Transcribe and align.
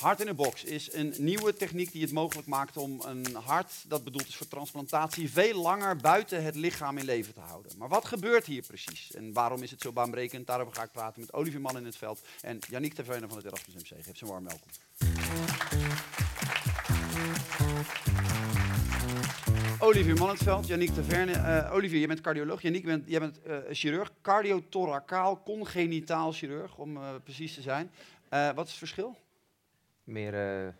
Hart 0.00 0.20
in 0.20 0.28
een 0.28 0.36
box 0.36 0.64
is 0.64 0.92
een 0.92 1.14
nieuwe 1.18 1.54
techniek 1.54 1.92
die 1.92 2.02
het 2.02 2.12
mogelijk 2.12 2.48
maakt 2.48 2.76
om 2.76 3.00
een 3.04 3.34
hart 3.34 3.72
dat 3.88 4.04
bedoeld 4.04 4.28
is 4.28 4.36
voor 4.36 4.48
transplantatie 4.48 5.30
veel 5.30 5.60
langer 5.60 5.96
buiten 5.96 6.44
het 6.44 6.54
lichaam 6.54 6.98
in 6.98 7.04
leven 7.04 7.34
te 7.34 7.40
houden. 7.40 7.72
Maar 7.78 7.88
wat 7.88 8.04
gebeurt 8.04 8.46
hier 8.46 8.62
precies 8.62 9.12
en 9.14 9.32
waarom 9.32 9.62
is 9.62 9.70
het 9.70 9.80
zo 9.80 9.92
baanbrekend? 9.92 10.46
Daarover 10.46 10.74
ga 10.74 10.82
ik 10.82 10.92
praten 10.92 11.20
met 11.20 11.32
Olivier 11.32 11.60
Man 11.60 11.76
in 11.76 11.84
het 11.84 11.96
veld 11.96 12.20
en 12.40 12.58
Yannick 12.68 12.94
Taverne 12.94 13.28
van 13.28 13.36
het 13.36 13.46
Erasmus 13.46 13.74
MC. 13.74 14.04
Geef 14.04 14.16
ze 14.16 14.24
een 14.24 14.30
warm 14.30 14.44
welkom. 14.44 14.68
Olivier 19.78 20.16
Mannenveld, 20.16 20.66
Yannick 20.66 20.94
Taverne. 20.94 21.32
Uh, 21.32 21.74
Olivier, 21.74 22.00
je 22.00 22.06
bent 22.06 22.20
cardioloog. 22.20 22.62
Yannick, 22.62 22.84
bent, 22.84 23.08
jij 23.08 23.20
bent 23.20 23.40
uh, 23.46 23.56
chirurg, 23.70 24.12
cardiotoracaal, 24.22 25.42
congenitaal 25.42 26.32
chirurg, 26.32 26.76
om 26.76 26.96
uh, 26.96 27.08
precies 27.24 27.54
te 27.54 27.62
zijn. 27.62 27.90
wat 28.30 28.64
is 28.64 28.70
het 28.70 28.78
verschil? 28.78 29.16
Meer 30.10 30.74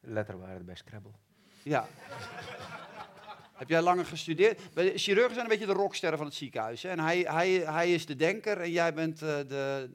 letterwaarde 0.00 0.64
bij 0.64 0.74
Scrabble. 0.74 1.12
Ja. 1.62 1.88
Heb 3.52 3.68
jij 3.68 3.82
langer 3.82 4.04
gestudeerd? 4.04 4.60
Chirurgen 4.94 5.34
zijn 5.34 5.44
een 5.44 5.58
beetje 5.58 5.66
de 5.66 5.72
rocksterren 5.72 6.18
van 6.18 6.26
het 6.26 6.36
ziekenhuis. 6.36 6.84
En 6.84 6.98
hij, 6.98 7.18
hij, 7.18 7.50
hij 7.50 7.92
is 7.92 8.06
de 8.06 8.16
denker 8.16 8.60
en 8.60 8.70
jij 8.70 8.94
bent 8.94 9.18
de, 9.18 9.90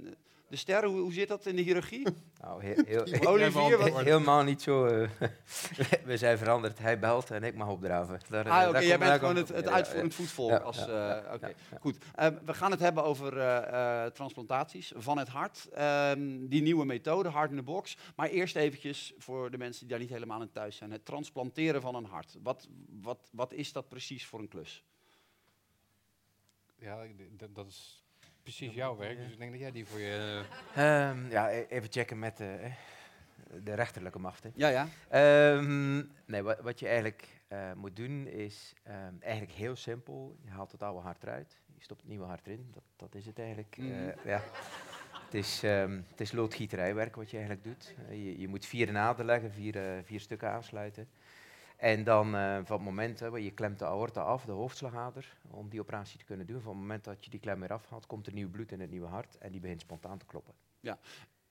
de 0.48 0.56
ster, 0.56 0.86
hoe, 0.86 1.00
hoe 1.00 1.14
zit 1.14 1.28
dat 1.28 1.46
in 1.46 1.56
de 1.56 1.62
hiërarchie? 1.62 2.08
Nou, 2.44 2.64
heel, 2.64 2.84
heel, 2.86 3.28
Olivier, 3.28 4.04
helemaal 4.04 4.44
niet 4.44 4.62
zo. 4.62 4.86
Uh, 4.86 5.10
we 6.06 6.18
zijn 6.18 6.38
veranderd. 6.38 6.80
Hij 6.80 7.00
belt 7.00 7.32
en 7.32 7.44
ik 7.44 7.56
mag 7.56 7.68
opdraven. 7.68 8.20
Daar, 8.30 8.50
ah, 8.50 8.70
oké, 8.70 8.80
jij 8.80 9.00
bent 9.00 9.20
gewoon 9.20 9.36
het, 9.36 9.50
het 9.50 9.68
uitvoerend 9.68 10.16
voetvolk. 10.16 10.50
Ja, 10.50 10.58
als, 10.58 10.88
uh, 10.88 11.18
Oké, 11.34 11.54
goed. 11.80 11.98
Uh, 12.20 12.28
we 12.46 12.54
gaan 12.54 12.72
het 12.72 12.80
hebben 12.80 13.04
over 13.04 13.32
transplantaties 14.14 14.92
van 14.96 15.18
het 15.18 15.28
hart. 15.28 15.70
Ehm, 15.74 16.48
die 16.48 16.62
nieuwe 16.62 16.86
methode, 16.86 17.30
Hart 17.30 17.50
in 17.50 17.56
the 17.56 17.64
Box. 17.64 17.98
Maar 18.16 18.30
eerst 18.30 18.56
eventjes 18.56 19.14
voor 19.18 19.52
de 19.52 19.58
mensen 19.58 19.80
die 19.80 19.90
daar 19.90 20.00
niet 20.00 20.14
helemaal 20.14 20.42
in 20.42 20.52
thuis 20.52 20.76
zijn. 20.76 20.92
Het 20.92 21.06
transplanteren 21.06 21.82
van 21.82 21.96
een 21.96 22.06
hart. 22.06 22.38
Wat, 22.42 22.68
wat, 23.02 23.30
wat 23.32 23.54
is 23.54 23.72
dat 23.72 23.90
precies 23.90 24.26
voor 24.26 24.40
een 24.40 24.48
klus? 24.48 24.84
Ja, 26.80 27.06
dat 27.50 27.68
is 27.68 28.04
precies 28.44 28.74
jouw 28.74 28.98
werk, 28.98 29.18
dus 29.18 29.32
ik 29.32 29.38
denk 29.38 29.52
dat 29.52 29.60
jij 29.60 29.72
die 29.72 29.86
voor 29.86 30.00
je... 30.00 30.44
Um, 30.78 31.30
ja, 31.30 31.52
e-, 31.52 31.66
even 31.70 31.92
checken 31.92 32.20
met 32.20 32.38
de, 32.38 32.58
eh, 32.62 32.72
de 33.64 33.74
rechterlijke 33.74 34.20
macht. 34.20 34.44
Hè. 34.44 34.50
Ja, 34.54 34.68
ja. 34.68 34.88
Um, 35.56 36.12
nee, 36.26 36.42
wat, 36.42 36.60
wat, 36.60 36.80
je 36.80 36.88
eigenlijk 36.88 37.28
uh, 37.50 37.74
moet 37.74 37.96
doen 37.96 38.28
is 38.28 38.74
um, 38.88 39.18
eigenlijk 39.22 39.54
heel 39.54 39.76
simpel. 39.76 40.36
Je 40.44 40.50
haalt 40.50 40.72
het 40.72 40.84
oude 40.84 41.02
hart 41.02 41.24
eruit, 41.24 41.62
je 41.76 41.84
stopt 41.84 42.02
het 42.02 42.10
nieuwe 42.10 42.26
hart 42.26 42.48
erin. 42.48 42.70
Dat, 42.74 42.84
dat 42.96 43.16
is 43.16 43.26
het 43.26 43.40
eigenlijk. 43.40 43.76
Mm. 43.78 43.92
Uh, 43.92 44.26
ja. 44.26 44.42
Het 45.24 45.34
is, 45.34 45.62
het 46.10 46.22
is 46.22 46.32
loodgieterijwerk 46.32 47.16
wat 47.16 47.30
je 47.30 47.38
eigenlijk 47.38 47.66
doet. 47.66 47.96
je, 48.10 48.40
je 48.40 48.48
moet 48.48 48.66
vier 48.66 48.92
naden 48.92 49.26
leggen, 49.26 49.52
vier, 49.52 50.02
vier 50.04 50.20
stukken 50.20 50.52
aansluiten. 50.52 51.08
En 51.78 52.04
dan 52.04 52.36
uh, 52.36 52.56
van 52.64 52.76
het 52.76 52.86
moment, 52.86 53.20
hè, 53.20 53.28
je 53.28 53.52
klemt 53.52 53.80
de 53.80 53.86
aorta 53.86 54.22
af, 54.22 54.46
de 54.46 54.52
hoofdslagader, 54.52 55.38
om 55.50 55.70
die 55.70 55.80
operatie 55.80 56.20
te 56.20 56.26
kunnen 56.26 56.46
doen. 56.46 56.62
Van 56.62 56.72
het 56.72 56.82
moment 56.82 57.04
dat 57.04 57.24
je 57.24 57.30
die 57.30 57.40
klem 57.40 57.60
weer 57.60 57.74
afhaalt, 57.74 58.06
komt 58.06 58.28
er 58.28 58.34
nieuw 58.34 58.50
bloed 58.50 58.72
in 58.72 58.80
het 58.80 58.90
nieuwe 58.90 59.08
hart 59.08 59.38
en 59.38 59.52
die 59.52 59.62
begint 59.62 59.82
spontaan 59.82 60.18
te 60.18 60.26
kloppen. 60.26 60.54
Ja, 60.80 61.00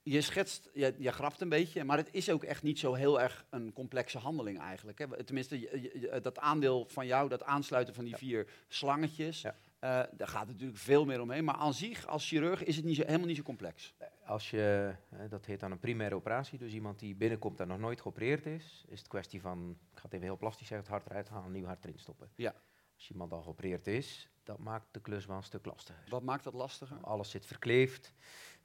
je 0.03 0.21
schetst, 0.21 0.69
je, 0.73 0.95
je 0.97 1.11
grapt 1.11 1.41
een 1.41 1.49
beetje, 1.49 1.83
maar 1.83 1.97
het 1.97 2.09
is 2.11 2.29
ook 2.29 2.43
echt 2.43 2.63
niet 2.63 2.79
zo 2.79 2.93
heel 2.93 3.21
erg 3.21 3.45
een 3.49 3.73
complexe 3.73 4.17
handeling 4.17 4.59
eigenlijk. 4.59 4.97
Hè. 4.97 5.23
Tenminste, 5.23 6.19
dat 6.21 6.39
aandeel 6.39 6.85
van 6.85 7.05
jou, 7.05 7.29
dat 7.29 7.43
aansluiten 7.43 7.93
van 7.93 8.03
die 8.03 8.15
vier 8.15 8.47
slangetjes, 8.67 9.41
ja. 9.41 9.55
uh, 9.79 10.17
daar 10.17 10.27
gaat 10.27 10.47
natuurlijk 10.47 10.77
veel 10.77 11.05
meer 11.05 11.21
omheen. 11.21 11.43
Maar 11.43 11.55
aan 11.55 11.73
zich, 11.73 12.07
als 12.07 12.27
chirurg, 12.27 12.63
is 12.63 12.75
het 12.75 12.85
niet 12.85 12.95
zo, 12.95 13.03
helemaal 13.05 13.27
niet 13.27 13.37
zo 13.37 13.43
complex. 13.43 13.93
Als 14.25 14.49
je, 14.49 14.95
dat 15.29 15.45
heet 15.45 15.59
dan 15.59 15.71
een 15.71 15.79
primaire 15.79 16.15
operatie, 16.15 16.59
dus 16.59 16.73
iemand 16.73 16.99
die 16.99 17.15
binnenkomt 17.15 17.59
en 17.59 17.67
nog 17.67 17.79
nooit 17.79 18.01
geopereerd 18.01 18.45
is, 18.45 18.85
is 18.87 18.99
het 18.99 19.07
kwestie 19.07 19.41
van, 19.41 19.77
ik 19.91 19.97
ga 19.97 20.03
het 20.03 20.13
even 20.13 20.25
heel 20.25 20.37
plastisch 20.37 20.67
zeggen, 20.67 20.87
het 20.87 20.95
hart 20.95 21.09
eruit 21.09 21.29
halen, 21.29 21.45
een 21.45 21.51
nieuw 21.51 21.65
hart 21.65 21.83
erin 21.85 21.99
stoppen. 21.99 22.29
Ja. 22.35 22.55
Als 22.95 23.09
iemand 23.09 23.31
al 23.31 23.41
geopereerd 23.41 23.87
is, 23.87 24.29
dat 24.43 24.57
maakt 24.57 24.85
de 24.91 25.01
klus 25.01 25.25
wel 25.25 25.35
een 25.35 25.43
stuk 25.43 25.65
lastiger. 25.65 26.03
Wat 26.09 26.23
maakt 26.23 26.43
dat 26.43 26.53
lastiger? 26.53 26.97
Alles 27.01 27.29
zit 27.29 27.45
verkleefd, 27.45 28.13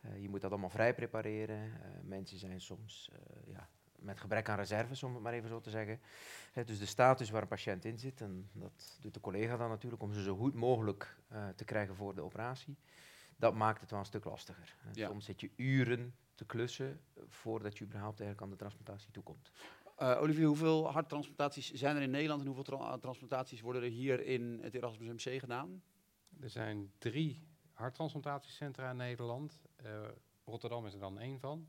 uh, 0.05 0.23
je 0.23 0.29
moet 0.29 0.41
dat 0.41 0.51
allemaal 0.51 0.71
vrij 0.71 0.95
prepareren. 0.95 1.65
Uh, 1.65 1.73
mensen 2.03 2.39
zijn 2.39 2.61
soms 2.61 3.11
uh, 3.13 3.53
ja, 3.53 3.69
met 3.99 4.21
gebrek 4.21 4.49
aan 4.49 4.59
reserves, 4.59 5.03
om 5.03 5.15
het 5.15 5.23
maar 5.23 5.33
even 5.33 5.49
zo 5.49 5.61
te 5.61 5.71
zeggen. 5.71 6.01
dus 6.65 6.79
de 6.79 6.87
status 6.87 7.31
waar 7.31 7.43
een 7.43 7.49
patiënt 7.49 7.85
in 7.85 7.99
zit, 7.99 8.21
en 8.21 8.49
dat 8.53 8.99
doet 9.01 9.15
de 9.15 9.21
collega 9.21 9.57
dan 9.57 9.69
natuurlijk, 9.69 10.03
om 10.03 10.13
ze 10.13 10.23
zo 10.23 10.37
goed 10.37 10.55
mogelijk 10.55 11.17
te 11.57 11.65
krijgen 11.65 11.95
voor 11.95 12.15
de 12.15 12.23
operatie 12.23 12.79
dat 13.39 13.55
maakt 13.55 13.81
het 13.81 13.91
wel 13.91 13.99
een 13.99 14.05
stuk 14.07 14.25
lastiger. 14.25 14.77
Soms 14.93 15.25
zit 15.25 15.41
je 15.41 15.51
uren 15.57 16.15
te 16.35 16.45
klussen 16.45 17.01
voordat 17.29 17.79
je 17.79 17.85
überhaupt 17.85 18.21
eigenlijk 18.21 18.43
aan 18.43 18.51
de 18.51 18.65
transplantatie 18.65 19.11
toekomt. 19.11 19.51
Uh, 19.99 20.21
Olivier, 20.21 20.47
hoeveel 20.47 20.91
harttransplantaties 20.91 21.73
zijn 21.73 21.97
er 21.97 22.03
in 22.03 22.11
Nederland 22.11 22.41
en 22.41 22.47
hoeveel 22.47 22.65
tra 22.65 22.99
transplantaties 22.99 23.61
worden 23.61 23.83
er 23.83 23.89
hier 23.89 24.21
in 24.21 24.59
het 24.63 24.75
Erasmus 24.75 25.25
MC 25.25 25.39
gedaan? 25.41 25.83
Er 26.41 26.51
zijn 26.51 26.93
drie 26.99 27.47
harttransplantatiecentra 27.73 28.91
in 28.91 28.97
Nederland. 28.97 29.63
Uh, 29.85 30.09
Rotterdam 30.45 30.87
is 30.87 30.95
er 30.95 31.01
dan 31.01 31.19
één 31.19 31.41
van. 31.41 31.69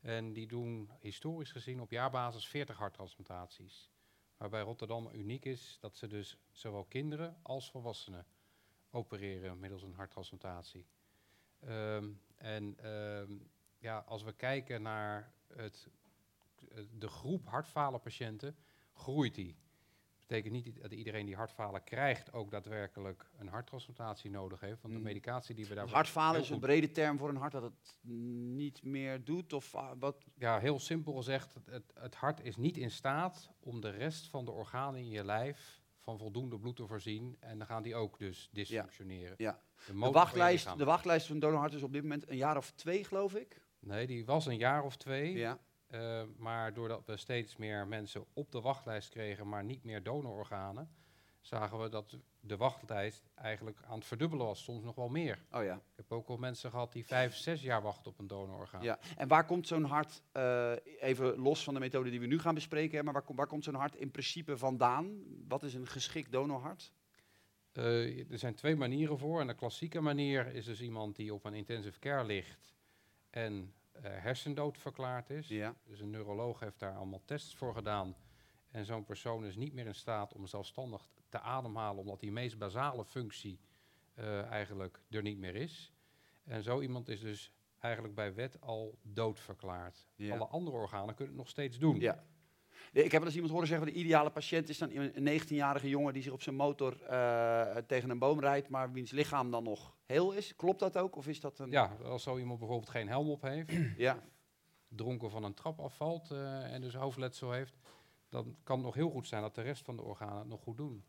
En 0.00 0.32
die 0.32 0.46
doen 0.46 0.90
historisch 1.00 1.52
gezien 1.52 1.80
op 1.80 1.90
jaarbasis 1.90 2.48
40 2.48 2.76
harttransplantaties. 2.76 3.90
Waarbij 4.36 4.60
Rotterdam 4.60 5.10
uniek 5.12 5.44
is 5.44 5.78
dat 5.80 5.96
ze 5.96 6.06
dus 6.06 6.38
zowel 6.50 6.84
kinderen 6.84 7.36
als 7.42 7.70
volwassenen 7.70 8.26
opereren 8.90 9.60
middels 9.60 9.82
een 9.82 9.94
harttransplantatie. 9.94 10.86
Um, 11.68 12.20
en 12.36 12.90
um, 12.90 13.50
ja, 13.78 13.98
als 14.06 14.22
we 14.22 14.32
kijken 14.32 14.82
naar 14.82 15.32
het, 15.54 15.88
de 16.98 17.08
groep 17.08 17.46
hartfalen 17.46 18.00
patiënten, 18.00 18.56
groeit 18.92 19.34
die. 19.34 19.56
Dat 20.18 20.38
betekent 20.38 20.52
niet 20.52 20.82
dat 20.82 20.92
iedereen 20.92 21.26
die 21.26 21.36
hartfalen 21.36 21.84
krijgt 21.84 22.32
ook 22.32 22.50
daadwerkelijk 22.50 23.30
een 23.38 23.48
harttransplantatie 23.48 24.30
nodig 24.30 24.60
heeft. 24.60 24.82
Want 24.82 24.94
de 24.94 25.00
mm. 25.00 25.06
medicatie 25.06 25.54
die 25.54 25.66
we 25.66 25.74
daarvoor... 25.74 25.94
Hartfalen 25.94 26.40
is 26.40 26.50
een 26.50 26.60
brede 26.60 26.90
term 26.90 27.18
voor 27.18 27.28
een 27.28 27.36
hart 27.36 27.52
dat 27.52 27.62
het 27.62 27.96
niet 28.54 28.82
meer 28.82 29.24
doet? 29.24 29.52
Of 29.52 29.74
ah, 29.74 29.92
wat? 29.98 30.24
Ja, 30.34 30.58
heel 30.58 30.78
simpel 30.78 31.12
gezegd, 31.12 31.54
het, 31.64 31.92
het 31.94 32.14
hart 32.14 32.40
is 32.42 32.56
niet 32.56 32.76
in 32.76 32.90
staat 32.90 33.50
om 33.60 33.80
de 33.80 33.90
rest 33.90 34.28
van 34.28 34.44
de 34.44 34.50
organen 34.50 35.00
in 35.00 35.08
je 35.08 35.24
lijf 35.24 35.79
van 36.00 36.18
voldoende 36.18 36.58
bloed 36.58 36.76
te 36.76 36.86
voorzien. 36.86 37.36
En 37.40 37.58
dan 37.58 37.66
gaan 37.66 37.82
die 37.82 37.94
ook 37.94 38.18
dus 38.18 38.48
dysfunctioneren. 38.52 39.34
Ja. 39.36 39.60
De, 39.86 39.92
de, 39.92 40.10
wachtlijst, 40.10 40.78
de 40.78 40.84
wachtlijst 40.84 41.26
van 41.26 41.38
donorhart 41.38 41.72
is 41.72 41.82
op 41.82 41.92
dit 41.92 42.02
moment 42.02 42.28
een 42.28 42.36
jaar 42.36 42.56
of 42.56 42.70
twee, 42.70 43.04
geloof 43.04 43.34
ik? 43.34 43.62
Nee, 43.78 44.06
die 44.06 44.24
was 44.24 44.46
een 44.46 44.58
jaar 44.58 44.84
of 44.84 44.96
twee. 44.96 45.32
Ja. 45.32 45.58
Uh, 45.90 46.22
maar 46.36 46.74
doordat 46.74 47.06
we 47.06 47.16
steeds 47.16 47.56
meer 47.56 47.86
mensen 47.86 48.24
op 48.32 48.52
de 48.52 48.60
wachtlijst 48.60 49.08
kregen, 49.08 49.48
maar 49.48 49.64
niet 49.64 49.84
meer 49.84 50.02
donororganen, 50.02 50.90
zagen 51.40 51.80
we 51.80 51.88
dat 51.88 52.16
de 52.40 52.56
wachttijd 52.56 53.22
eigenlijk 53.34 53.78
aan 53.82 53.98
het 53.98 54.06
verdubbelen 54.06 54.46
was, 54.46 54.62
soms 54.62 54.82
nog 54.82 54.94
wel 54.94 55.08
meer. 55.08 55.44
Oh 55.52 55.64
ja. 55.64 55.74
Ik 55.74 55.96
heb 55.96 56.12
ook 56.12 56.28
al 56.28 56.36
mensen 56.36 56.70
gehad 56.70 56.92
die 56.92 57.06
vijf, 57.06 57.34
zes 57.34 57.62
jaar 57.62 57.82
wachten 57.82 58.10
op 58.10 58.18
een 58.18 58.26
donororgaan. 58.26 58.82
Ja. 58.82 58.98
En 59.16 59.28
waar 59.28 59.46
komt 59.46 59.66
zo'n 59.66 59.84
hart, 59.84 60.22
uh, 60.32 60.72
even 61.00 61.38
los 61.38 61.64
van 61.64 61.74
de 61.74 61.80
methode 61.80 62.10
die 62.10 62.20
we 62.20 62.26
nu 62.26 62.38
gaan 62.38 62.54
bespreken, 62.54 63.04
maar 63.04 63.14
waar, 63.14 63.24
waar 63.26 63.46
komt 63.46 63.64
zo'n 63.64 63.74
hart 63.74 63.96
in 63.96 64.10
principe 64.10 64.58
vandaan? 64.58 65.22
Wat 65.48 65.62
is 65.62 65.74
een 65.74 65.86
geschikt 65.86 66.32
donorhart? 66.32 66.92
Uh, 67.72 68.30
er 68.30 68.38
zijn 68.38 68.54
twee 68.54 68.76
manieren 68.76 69.18
voor. 69.18 69.40
En 69.40 69.46
de 69.46 69.54
klassieke 69.54 70.00
manier 70.00 70.54
is 70.54 70.64
dus 70.64 70.80
iemand 70.80 71.16
die 71.16 71.34
op 71.34 71.44
een 71.44 71.54
intensive 71.54 71.98
care 71.98 72.24
ligt 72.24 72.74
en 73.30 73.74
uh, 73.96 74.02
hersendood 74.02 74.78
verklaard 74.78 75.30
is. 75.30 75.48
Ja. 75.48 75.74
Dus 75.84 76.00
een 76.00 76.10
neuroloog 76.10 76.60
heeft 76.60 76.78
daar 76.78 76.94
allemaal 76.94 77.22
tests 77.24 77.54
voor 77.54 77.74
gedaan. 77.74 78.16
En 78.70 78.84
zo'n 78.84 79.04
persoon 79.04 79.44
is 79.44 79.56
niet 79.56 79.72
meer 79.72 79.86
in 79.86 79.94
staat 79.94 80.32
om 80.32 80.46
zelfstandig 80.46 81.08
te 81.30 81.40
ademhalen, 81.40 82.00
omdat 82.00 82.20
die 82.20 82.32
meest 82.32 82.58
basale 82.58 83.04
functie 83.04 83.60
uh, 84.18 84.42
eigenlijk 84.44 85.02
er 85.10 85.22
niet 85.22 85.38
meer 85.38 85.54
is. 85.54 85.92
En 86.44 86.62
zo 86.62 86.80
iemand 86.80 87.08
is 87.08 87.20
dus 87.20 87.52
eigenlijk 87.78 88.14
bij 88.14 88.34
wet 88.34 88.60
al 88.60 88.98
doodverklaard. 89.02 90.06
Ja. 90.16 90.34
Alle 90.36 90.46
andere 90.46 90.76
organen 90.76 91.14
kunnen 91.14 91.34
het 91.34 91.42
nog 91.42 91.48
steeds 91.48 91.78
doen. 91.78 92.00
Ja. 92.00 92.24
Ik 92.92 93.02
heb 93.02 93.12
wel 93.12 93.24
eens 93.24 93.34
iemand 93.34 93.52
horen 93.52 93.68
zeggen, 93.68 93.86
de 93.86 93.92
ideale 93.92 94.30
patiënt 94.30 94.68
is 94.68 94.78
dan 94.78 94.90
een 94.90 95.40
19-jarige 95.40 95.88
jongen 95.88 96.12
die 96.12 96.22
zich 96.22 96.32
op 96.32 96.42
zijn 96.42 96.56
motor 96.56 96.96
uh, 97.10 97.76
tegen 97.76 98.10
een 98.10 98.18
boom 98.18 98.40
rijdt, 98.40 98.68
maar 98.68 98.92
wiens 98.92 99.10
lichaam 99.10 99.50
dan 99.50 99.62
nog 99.62 99.96
heel 100.06 100.32
is. 100.32 100.56
Klopt 100.56 100.78
dat 100.78 100.98
ook? 100.98 101.16
Of 101.16 101.28
is 101.28 101.40
dat 101.40 101.58
een... 101.58 101.70
Ja, 101.70 101.96
als 102.04 102.22
zo 102.22 102.38
iemand 102.38 102.58
bijvoorbeeld 102.58 102.90
geen 102.90 103.08
helm 103.08 103.30
op 103.30 103.42
heeft, 103.42 103.72
ja. 103.96 104.22
dronken 104.88 105.30
van 105.30 105.44
een 105.44 105.54
trap 105.54 105.80
afvalt 105.80 106.30
uh, 106.30 106.74
en 106.74 106.80
dus 106.80 106.94
hoofdletsel 106.94 107.52
heeft, 107.52 107.78
dan 108.28 108.56
kan 108.62 108.76
het 108.76 108.84
nog 108.84 108.94
heel 108.94 109.10
goed 109.10 109.26
zijn 109.26 109.42
dat 109.42 109.54
de 109.54 109.62
rest 109.62 109.84
van 109.84 109.96
de 109.96 110.02
organen 110.02 110.38
het 110.38 110.48
nog 110.48 110.62
goed 110.62 110.76
doen. 110.76 111.04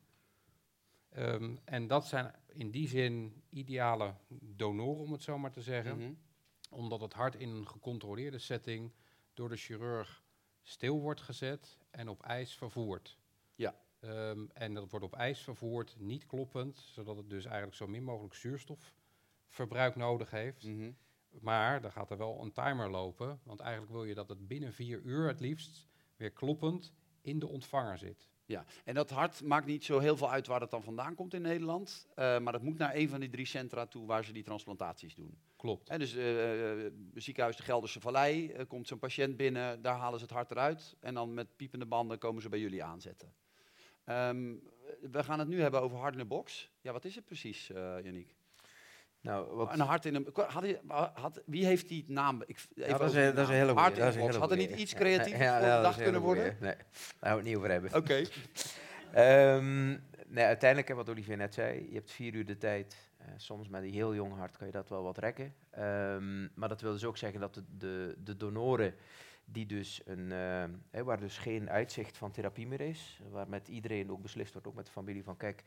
Um, 1.17 1.59
en 1.63 1.87
dat 1.87 2.07
zijn 2.07 2.33
in 2.47 2.71
die 2.71 2.87
zin 2.87 3.43
ideale 3.49 4.13
donoren, 4.39 5.01
om 5.01 5.11
het 5.11 5.23
zo 5.23 5.37
maar 5.37 5.51
te 5.51 5.61
zeggen. 5.61 5.95
Mm 5.95 6.01
-hmm. 6.01 6.17
Omdat 6.69 7.01
het 7.01 7.13
hart 7.13 7.35
in 7.35 7.49
een 7.49 7.67
gecontroleerde 7.67 8.39
setting 8.39 8.91
door 9.33 9.49
de 9.49 9.57
chirurg 9.57 10.23
stil 10.61 11.01
wordt 11.01 11.21
gezet 11.21 11.77
en 11.89 12.09
op 12.09 12.21
ijs 12.23 12.55
vervoerd. 12.55 13.17
Ja. 13.55 13.75
Um, 13.99 14.49
en 14.53 14.73
dat 14.73 14.89
wordt 14.89 15.05
op 15.05 15.13
ijs 15.13 15.41
vervoerd, 15.41 15.95
niet 15.99 16.25
kloppend, 16.25 16.77
zodat 16.79 17.17
het 17.17 17.29
dus 17.29 17.45
eigenlijk 17.45 17.75
zo 17.75 17.87
min 17.87 18.03
mogelijk 18.03 18.33
zuurstofverbruik 18.33 19.95
nodig 19.95 20.31
heeft. 20.31 20.63
Mm 20.63 20.77
-hmm. 20.79 20.97
Maar 21.39 21.81
dan 21.81 21.91
gaat 21.91 22.11
er 22.11 22.17
wel 22.17 22.41
een 22.41 22.51
timer 22.51 22.89
lopen, 22.89 23.39
want 23.43 23.59
eigenlijk 23.59 23.91
wil 23.91 24.03
je 24.03 24.13
dat 24.13 24.29
het 24.29 24.47
binnen 24.47 24.73
vier 24.73 25.01
uur 25.01 25.27
het 25.27 25.39
liefst 25.39 25.87
weer 26.15 26.31
kloppend 26.31 26.93
in 27.21 27.39
de 27.39 27.47
ontvanger 27.47 27.97
zit. 27.97 28.29
Ja, 28.51 28.65
en 28.83 28.93
dat 28.93 29.09
hart 29.09 29.43
maakt 29.43 29.65
niet 29.65 29.83
zo 29.83 29.99
heel 29.99 30.17
veel 30.17 30.31
uit 30.31 30.47
waar 30.47 30.61
het 30.61 30.69
dan 30.69 30.83
vandaan 30.83 31.15
komt 31.15 31.33
in 31.33 31.41
Nederland. 31.41 32.07
Uh, 32.09 32.39
maar 32.39 32.53
dat 32.53 32.61
moet 32.61 32.77
naar 32.77 32.95
een 32.95 33.09
van 33.09 33.19
die 33.19 33.29
drie 33.29 33.45
centra 33.45 33.85
toe 33.85 34.05
waar 34.05 34.23
ze 34.23 34.31
die 34.31 34.43
transplantaties 34.43 35.15
doen. 35.15 35.37
Klopt. 35.55 35.89
En 35.89 35.99
dus 35.99 36.15
uh, 36.15 36.91
ziekenhuis 37.13 37.55
de 37.55 37.63
Gelderse 37.63 37.99
Vallei, 37.99 38.65
komt 38.67 38.87
zo'n 38.87 38.99
patiënt 38.99 39.37
binnen, 39.37 39.81
daar 39.81 39.97
halen 39.97 40.19
ze 40.19 40.25
het 40.25 40.33
hart 40.33 40.51
eruit. 40.51 40.95
En 40.99 41.13
dan 41.13 41.33
met 41.33 41.55
piepende 41.55 41.85
banden 41.85 42.17
komen 42.17 42.41
ze 42.41 42.49
bij 42.49 42.59
jullie 42.59 42.83
aanzetten. 42.83 43.33
Um, 44.05 44.61
we 45.01 45.23
gaan 45.23 45.39
het 45.39 45.47
nu 45.47 45.61
hebben 45.61 45.81
over 45.81 45.97
hart 45.97 46.13
in 46.13 46.19
de 46.19 46.25
box. 46.25 46.69
Ja, 46.81 46.91
wat 46.91 47.05
is 47.05 47.15
het 47.15 47.25
precies, 47.25 47.67
Yannick? 48.03 48.35
Nou, 49.21 49.55
wat... 49.55 49.73
Een 49.73 49.79
hart 49.79 50.05
in 50.05 50.15
een... 50.15 50.27
Had, 50.33 50.65
had, 51.13 51.41
wie 51.45 51.65
heeft 51.65 51.87
die 51.87 52.05
naam? 52.07 52.43
Ik, 52.45 52.57
even 52.75 52.89
ja, 52.89 52.97
dat, 52.97 53.13
is, 53.13 53.13
dat 53.13 53.37
is 53.37 53.47
een 53.47 53.53
hele. 53.53 53.73
Hart 53.73 53.97
Had 54.35 54.51
er 54.51 54.57
niet 54.57 54.71
iets 54.71 54.93
creatiefs 54.93 55.37
ja, 55.37 55.59
ja, 55.59 55.73
voor 55.73 55.83
dag 55.83 55.97
kunnen 55.97 56.21
worden? 56.21 56.57
Nee, 56.59 56.75
daar 56.75 56.85
gaan 57.19 57.31
we 57.31 57.37
het 57.37 57.45
niet 57.45 57.55
over 57.55 57.69
hebben. 57.69 57.95
Oké. 57.95 58.25
Okay. 59.13 59.55
um, 59.55 60.03
nee, 60.27 60.45
uiteindelijk, 60.45 60.93
wat 60.93 61.09
Olivier 61.09 61.37
net 61.37 61.53
zei, 61.53 61.87
je 61.89 61.95
hebt 61.95 62.11
vier 62.11 62.33
uur 62.33 62.45
de 62.45 62.57
tijd. 62.57 63.09
Uh, 63.21 63.27
soms 63.37 63.69
met 63.69 63.83
een 63.83 63.93
heel 63.93 64.15
jong 64.15 64.35
hart 64.35 64.57
kan 64.57 64.67
je 64.67 64.73
dat 64.73 64.89
wel 64.89 65.03
wat 65.03 65.17
rekken. 65.17 65.53
Um, 65.79 66.51
maar 66.53 66.69
dat 66.69 66.81
wil 66.81 66.91
dus 66.91 67.05
ook 67.05 67.17
zeggen 67.17 67.39
dat 67.39 67.53
de, 67.53 67.63
de, 67.77 68.15
de 68.23 68.37
donoren 68.37 68.93
die 69.45 69.65
dus 69.65 70.01
een, 70.05 70.31
uh, 70.31 70.63
hè, 70.89 71.03
waar 71.03 71.19
dus 71.19 71.37
geen 71.37 71.69
uitzicht 71.69 72.17
van 72.17 72.31
therapie 72.31 72.67
meer 72.67 72.81
is, 72.81 73.21
waar 73.29 73.49
met 73.49 73.67
iedereen 73.67 74.11
ook 74.11 74.21
beslist 74.21 74.53
wordt, 74.53 74.67
ook 74.67 74.75
met 74.75 74.85
de 74.85 74.91
familie, 74.91 75.23
van 75.23 75.37
kijk, 75.37 75.63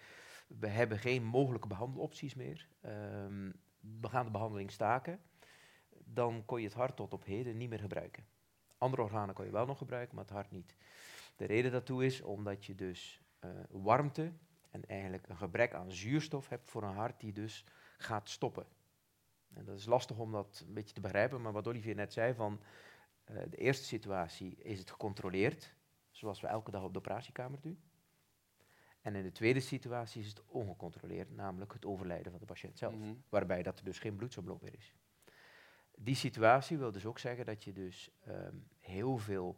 we 0.46 0.66
hebben 0.66 0.98
geen 0.98 1.24
mogelijke 1.24 1.68
behandelopties 1.68 2.34
meer, 2.34 2.68
um, 2.82 3.52
we 4.00 4.08
gaan 4.08 4.24
de 4.24 4.30
behandeling 4.30 4.70
staken, 4.70 5.20
dan 6.04 6.44
kon 6.44 6.60
je 6.60 6.66
het 6.66 6.76
hart 6.76 6.96
tot 6.96 7.12
op 7.12 7.24
heden 7.24 7.56
niet 7.56 7.68
meer 7.68 7.78
gebruiken. 7.78 8.26
Andere 8.78 9.02
organen 9.02 9.34
kon 9.34 9.44
je 9.44 9.50
wel 9.50 9.66
nog 9.66 9.78
gebruiken, 9.78 10.14
maar 10.14 10.24
het 10.24 10.32
hart 10.32 10.50
niet. 10.50 10.76
De 11.36 11.44
reden 11.44 11.72
daartoe 11.72 12.04
is 12.04 12.20
omdat 12.20 12.64
je 12.64 12.74
dus 12.74 13.22
uh, 13.44 13.50
warmte 13.70 14.32
en 14.70 14.86
eigenlijk 14.86 15.28
een 15.28 15.36
gebrek 15.36 15.74
aan 15.74 15.92
zuurstof 15.92 16.48
hebt 16.48 16.68
voor 16.68 16.82
een 16.82 16.94
hart 16.94 17.20
die 17.20 17.32
dus 17.32 17.64
gaat 17.96 18.28
stoppen. 18.28 18.66
En 19.52 19.64
dat 19.64 19.78
is 19.78 19.86
lastig 19.86 20.18
om 20.18 20.32
dat 20.32 20.64
een 20.66 20.74
beetje 20.74 20.94
te 20.94 21.00
begrijpen, 21.00 21.40
maar 21.40 21.52
wat 21.52 21.68
Olivier 21.68 21.94
net 21.94 22.12
zei 22.12 22.34
van 22.34 22.60
uh, 23.30 23.42
de 23.48 23.56
eerste 23.56 23.84
situatie 23.84 24.56
is 24.56 24.78
het 24.78 24.90
gecontroleerd, 24.90 25.74
zoals 26.10 26.40
we 26.40 26.46
elke 26.46 26.70
dag 26.70 26.82
op 26.82 26.92
de 26.92 26.98
operatiekamer 26.98 27.60
doen. 27.60 27.82
En 29.04 29.14
in 29.14 29.22
de 29.22 29.32
tweede 29.32 29.60
situatie 29.60 30.22
is 30.22 30.28
het 30.28 30.42
ongecontroleerd, 30.46 31.30
namelijk 31.30 31.72
het 31.72 31.84
overlijden 31.84 32.30
van 32.30 32.40
de 32.40 32.46
patiënt 32.46 32.78
zelf, 32.78 32.94
mm 32.94 33.02
-hmm. 33.02 33.22
waarbij 33.28 33.62
dat 33.62 33.78
er 33.78 33.84
dus 33.84 33.98
geen 33.98 34.16
bloedsomloop 34.16 34.62
meer 34.62 34.74
is. 34.74 34.94
Die 35.96 36.14
situatie 36.14 36.78
wil 36.78 36.92
dus 36.92 37.06
ook 37.06 37.18
zeggen 37.18 37.46
dat 37.46 37.64
je 37.64 37.72
dus 37.72 38.10
um, 38.28 38.68
heel 38.80 39.18
veel 39.18 39.56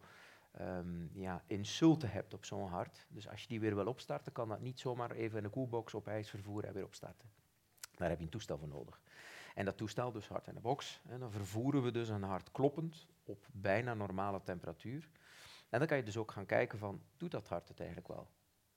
um, 0.61 1.11
ja, 1.13 1.43
insulten 1.47 2.11
hebt 2.11 2.35
op 2.35 2.45
zo'n 2.45 2.69
hart. 2.69 3.07
Dus 3.09 3.29
als 3.29 3.43
je 3.43 3.49
die 3.49 3.61
weer 3.61 3.75
wil 3.75 3.87
opstarten, 3.87 4.33
kan 4.33 4.49
dat 4.49 4.61
niet 4.61 4.81
zomaar 4.81 5.11
even 5.11 5.39
in 5.39 5.45
een 5.45 5.51
koelbox 5.51 5.95
op 5.95 6.09
ijs 6.09 6.31
vervoeren 6.31 6.69
en 6.69 6.75
weer 6.75 6.85
opstarten. 6.85 7.31
Daar 7.95 8.09
heb 8.09 8.19
je 8.19 8.25
een 8.25 8.31
toestel 8.31 8.59
voor 8.59 8.69
nodig. 8.69 9.01
En 9.55 9.65
dat 9.65 9.77
toestel, 9.77 10.13
dus 10.13 10.29
hart 10.29 10.47
in 10.47 10.55
de 10.55 10.61
box, 10.61 11.01
en 11.09 11.21
dan 11.21 11.31
vervoeren 11.31 11.83
we 11.83 11.91
dus 11.91 12.09
een 12.09 12.23
hart 12.23 12.51
kloppend 12.53 13.07
op 13.25 13.47
bijna 13.53 13.95
normale 13.95 14.43
temperatuur. 14.43 15.09
En 15.69 15.79
dan 15.79 15.89
kan 15.89 15.97
je 15.97 16.03
dus 16.03 16.17
ook 16.17 16.31
gaan 16.31 16.47
kijken 16.47 16.79
van, 16.79 17.03
doet 17.17 17.31
dat 17.31 17.49
hart 17.49 17.69
het 17.69 17.79
eigenlijk 17.79 18.09
wel? 18.09 18.29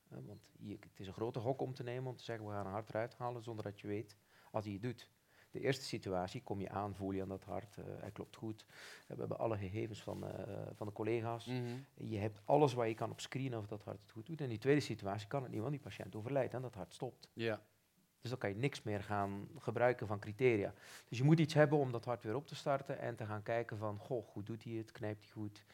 Want 0.10 0.52
je, 0.58 0.78
het 0.80 1.00
is 1.00 1.08
een 1.08 1.14
grote 1.14 1.40
gok 1.40 1.62
om 1.62 1.74
te 1.74 1.84
nemen 1.84 2.10
om 2.10 2.16
te 2.16 2.24
zeggen, 2.24 2.46
we 2.46 2.52
gaan 2.52 2.66
een 2.66 2.72
hart 2.72 2.90
eruit 2.90 3.16
halen 3.16 3.44
zonder 3.44 3.64
dat 3.64 3.80
je 3.80 3.88
weet 3.88 4.16
als 4.52 4.64
hij 4.64 4.74
het 4.74 4.82
doet. 4.82 5.10
De 5.52 5.60
eerste 5.60 5.86
situatie 5.86 6.44
kom 6.44 6.62
je 6.62 6.70
aan, 6.70 6.96
voel 6.96 7.12
je 7.12 7.22
aan 7.22 7.28
dat 7.28 7.44
hart, 7.44 7.78
uh, 7.78 7.86
hij 8.00 8.12
klopt 8.12 8.36
goed. 8.36 8.66
We 9.08 9.16
hebben 9.16 9.40
alle 9.40 9.58
gegevens 9.58 10.04
van, 10.04 10.24
uh, 10.24 10.32
van 10.74 10.88
de 10.88 10.94
collega's. 10.94 11.46
Mm 11.46 11.66
-hmm. 11.66 11.86
Je 11.94 12.18
hebt 12.18 12.42
alles 12.46 12.74
waar 12.74 12.88
je 12.88 12.94
kan 12.94 13.12
op 13.12 13.20
screenen 13.20 13.60
of 13.60 13.68
dat 13.68 13.84
hart 13.84 14.02
het 14.02 14.12
goed 14.12 14.26
doet. 14.26 14.38
En 14.38 14.44
in 14.44 14.50
die 14.50 14.60
tweede 14.60 14.82
situatie 14.82 15.28
kan 15.28 15.44
het 15.44 15.52
niet, 15.52 15.60
want 15.60 15.72
die 15.72 15.82
patiënt 15.82 16.16
overlijdt 16.16 16.54
en 16.54 16.62
dat 16.62 16.76
hart 16.76 16.94
stopt. 16.94 17.30
Ja. 17.34 17.62
Dus 18.22 18.30
dan 18.30 18.40
kan 18.40 18.50
je 18.50 18.56
niks 18.56 18.82
meer 18.82 19.04
gaan 19.04 19.48
gebruiken 19.58 20.08
van 20.08 20.20
criteria. 20.20 20.74
Dus 21.08 21.18
je 21.18 21.24
moet 21.24 21.40
iets 21.40 21.54
hebben 21.54 21.78
om 21.78 21.92
dat 21.92 22.06
hart 22.06 22.24
weer 22.24 22.36
op 22.36 22.48
te 22.48 22.56
starten 22.56 23.00
en 23.00 23.16
te 23.16 23.26
gaan 23.26 23.44
kijken 23.44 23.78
van, 23.78 23.98
goh, 23.98 24.28
goed 24.28 24.46
doet 24.46 24.64
hij 24.64 24.74
het, 24.74 24.92
knijpt 24.92 25.24
hij 25.24 25.32
goed, 25.32 25.66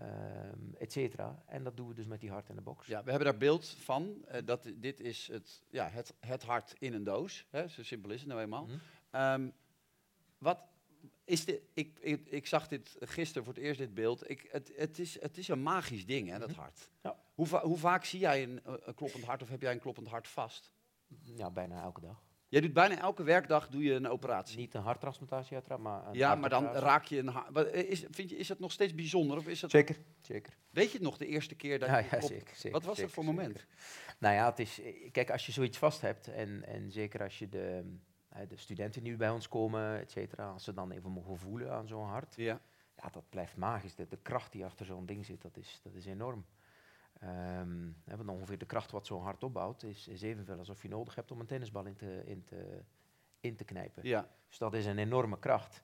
um, 0.00 0.74
et 0.78 0.92
cetera. 0.92 1.42
En 1.46 1.64
dat 1.64 1.76
doen 1.76 1.88
we 1.88 1.94
dus 1.94 2.06
met 2.06 2.20
die 2.20 2.30
hart 2.30 2.48
in 2.48 2.54
de 2.54 2.62
box. 2.62 2.86
Ja, 2.86 3.04
we 3.04 3.10
hebben 3.10 3.28
daar 3.30 3.38
beeld 3.38 3.68
van. 3.68 4.24
Uh, 4.32 4.36
dat, 4.44 4.72
dit 4.74 5.00
is 5.00 5.26
het, 5.26 5.62
ja, 5.70 5.88
het, 5.88 6.14
het 6.20 6.42
hart 6.42 6.74
in 6.78 6.92
een 6.92 7.04
doos. 7.04 7.46
Hè, 7.50 7.68
zo 7.68 7.82
simpel 7.82 8.10
is 8.10 8.20
het 8.20 8.28
nou 8.28 8.40
eenmaal. 8.40 8.64
Mm 8.64 8.80
-hmm. 9.10 9.20
um, 9.20 9.52
wat 10.38 10.58
is 11.24 11.44
dit, 11.44 11.62
ik, 11.74 11.98
ik, 12.00 12.28
ik, 12.28 12.46
zag 12.46 12.68
dit 12.68 12.96
gisteren 13.00 13.44
voor 13.44 13.54
het 13.54 13.62
eerst, 13.62 13.78
dit 13.78 13.94
beeld. 13.94 14.30
Ik, 14.30 14.48
het, 14.50 14.72
het, 14.76 14.98
is, 14.98 15.20
het 15.20 15.38
is 15.38 15.48
een 15.48 15.62
magisch 15.62 16.06
ding, 16.06 16.28
hè, 16.28 16.38
dat 16.38 16.50
mhm. 16.50 16.60
hart. 16.60 16.90
Ja. 17.02 17.18
Hoe, 17.34 17.46
va 17.46 17.62
hoe, 17.62 17.78
vaak 17.78 18.04
zie 18.04 18.20
jij 18.20 18.42
een, 18.42 18.60
een 18.64 18.94
kloppend 18.94 19.24
hart 19.24 19.42
of 19.42 19.48
heb 19.48 19.60
jij 19.60 19.72
een 19.72 19.80
kloppend 19.80 20.08
hart 20.08 20.28
vast? 20.28 20.72
Ja, 21.22 21.50
bijna 21.50 21.82
elke 21.82 22.00
dag. 22.00 22.22
Jij 22.52 22.60
doet 22.60 22.72
bijna 22.72 22.98
elke 22.98 23.22
werkdag 23.22 23.68
doe 23.68 23.82
je 23.82 23.92
een 23.92 24.08
operatie. 24.08 24.56
Niet 24.58 24.74
een 24.74 24.82
harttransplantatie 24.82 25.54
uiteraard, 25.54 25.82
maar 25.82 26.06
een 26.06 26.14
Ja, 26.14 26.34
maar 26.34 26.50
dan 26.50 26.64
raak 26.64 27.04
je 27.04 27.18
een 27.18 27.28
hart. 27.28 27.72
Is, 27.72 28.04
vind 28.10 28.30
je, 28.30 28.36
is 28.36 28.46
dat 28.46 28.58
nog 28.58 28.72
steeds 28.72 28.94
bijzonder? 28.94 29.36
Of 29.36 29.46
is 29.48 29.60
dat 29.60 29.70
zeker, 29.70 29.96
zeker. 30.20 30.56
Weet 30.70 30.86
je 30.86 30.92
het 30.92 31.02
nog 31.02 31.16
de 31.16 31.26
eerste 31.26 31.54
keer 31.54 31.78
dat 31.78 31.88
ja, 31.88 31.98
je... 31.98 32.08
Ja, 32.10 32.20
zeker, 32.20 32.54
zeker, 32.54 32.70
Wat 32.70 32.84
was 32.84 32.96
zeker, 32.96 33.02
dat 33.02 33.12
voor 33.12 33.24
moment? 33.24 33.66
Nou 34.18 34.34
ja, 34.34 34.46
het 34.46 34.58
is... 34.58 34.80
Kijk, 35.12 35.30
als 35.30 35.46
je 35.46 35.52
zoiets 35.52 35.78
vast 35.78 36.00
hebt 36.00 36.28
en, 36.28 36.64
en 36.66 36.90
zeker 36.90 37.22
als 37.22 37.38
je 37.38 37.48
de, 37.48 37.96
de 38.48 38.56
studenten 38.56 39.02
die 39.02 39.16
bij 39.16 39.30
ons 39.30 39.48
komen, 39.48 40.00
et 40.00 40.10
cetera, 40.10 40.48
als 40.48 40.64
ze 40.64 40.72
dan 40.72 40.90
even 40.90 41.10
mogen 41.10 41.38
voelen 41.38 41.72
aan 41.72 41.86
zo'n 41.86 42.06
hart, 42.06 42.34
ja. 42.36 42.60
ja, 42.96 43.08
dat 43.12 43.24
blijft 43.28 43.56
magisch. 43.56 43.94
De, 43.94 44.08
de 44.08 44.18
kracht 44.22 44.52
die 44.52 44.64
achter 44.64 44.86
zo'n 44.86 45.06
ding 45.06 45.26
zit, 45.26 45.42
dat 45.42 45.56
is, 45.56 45.80
dat 45.82 45.94
is 45.94 46.06
enorm. 46.06 46.44
Um, 47.24 47.96
want 48.04 48.28
ongeveer 48.28 48.58
de 48.58 48.66
kracht 48.66 48.90
wat 48.90 49.06
zo'n 49.06 49.22
hart 49.22 49.44
opbouwt, 49.44 49.82
is, 49.82 50.08
is 50.08 50.22
evenveel 50.22 50.58
alsof 50.58 50.82
je 50.82 50.88
nodig 50.88 51.14
hebt 51.14 51.30
om 51.30 51.40
een 51.40 51.46
tennisbal 51.46 51.86
in 51.86 51.96
te, 51.96 52.22
in 52.24 52.44
te, 52.44 52.82
in 53.40 53.56
te 53.56 53.64
knijpen. 53.64 54.08
Ja. 54.08 54.28
Dus 54.48 54.58
dat 54.58 54.74
is 54.74 54.86
een 54.86 54.98
enorme 54.98 55.38
kracht. 55.38 55.82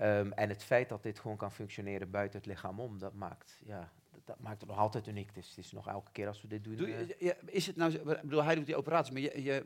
Um, 0.00 0.32
en 0.32 0.48
het 0.48 0.64
feit 0.64 0.88
dat 0.88 1.02
dit 1.02 1.18
gewoon 1.18 1.36
kan 1.36 1.52
functioneren 1.52 2.10
buiten 2.10 2.38
het 2.38 2.48
lichaam 2.48 2.80
om, 2.80 2.98
dat 2.98 3.14
maakt, 3.14 3.60
ja, 3.64 3.92
dat, 4.10 4.20
dat 4.24 4.40
maakt 4.40 4.60
het 4.60 4.68
nog 4.68 4.78
altijd 4.78 5.06
uniek. 5.06 5.34
Dus 5.34 5.48
het 5.48 5.58
is 5.58 5.72
nog 5.72 5.88
elke 5.88 6.10
keer 6.12 6.26
als 6.26 6.42
we 6.42 6.48
dit 6.48 6.64
doen. 6.64 6.76
Doe, 6.76 6.88
uh, 6.88 7.18
ja, 7.18 7.34
is 7.44 7.66
het 7.66 7.76
nou, 7.76 7.92
ik 7.92 8.04
bedoel, 8.04 8.44
hij 8.44 8.54
doet 8.54 8.66
die 8.66 8.76
operatie, 8.76 9.12
maar 9.12 9.22
je, 9.22 9.42
je, 9.42 9.64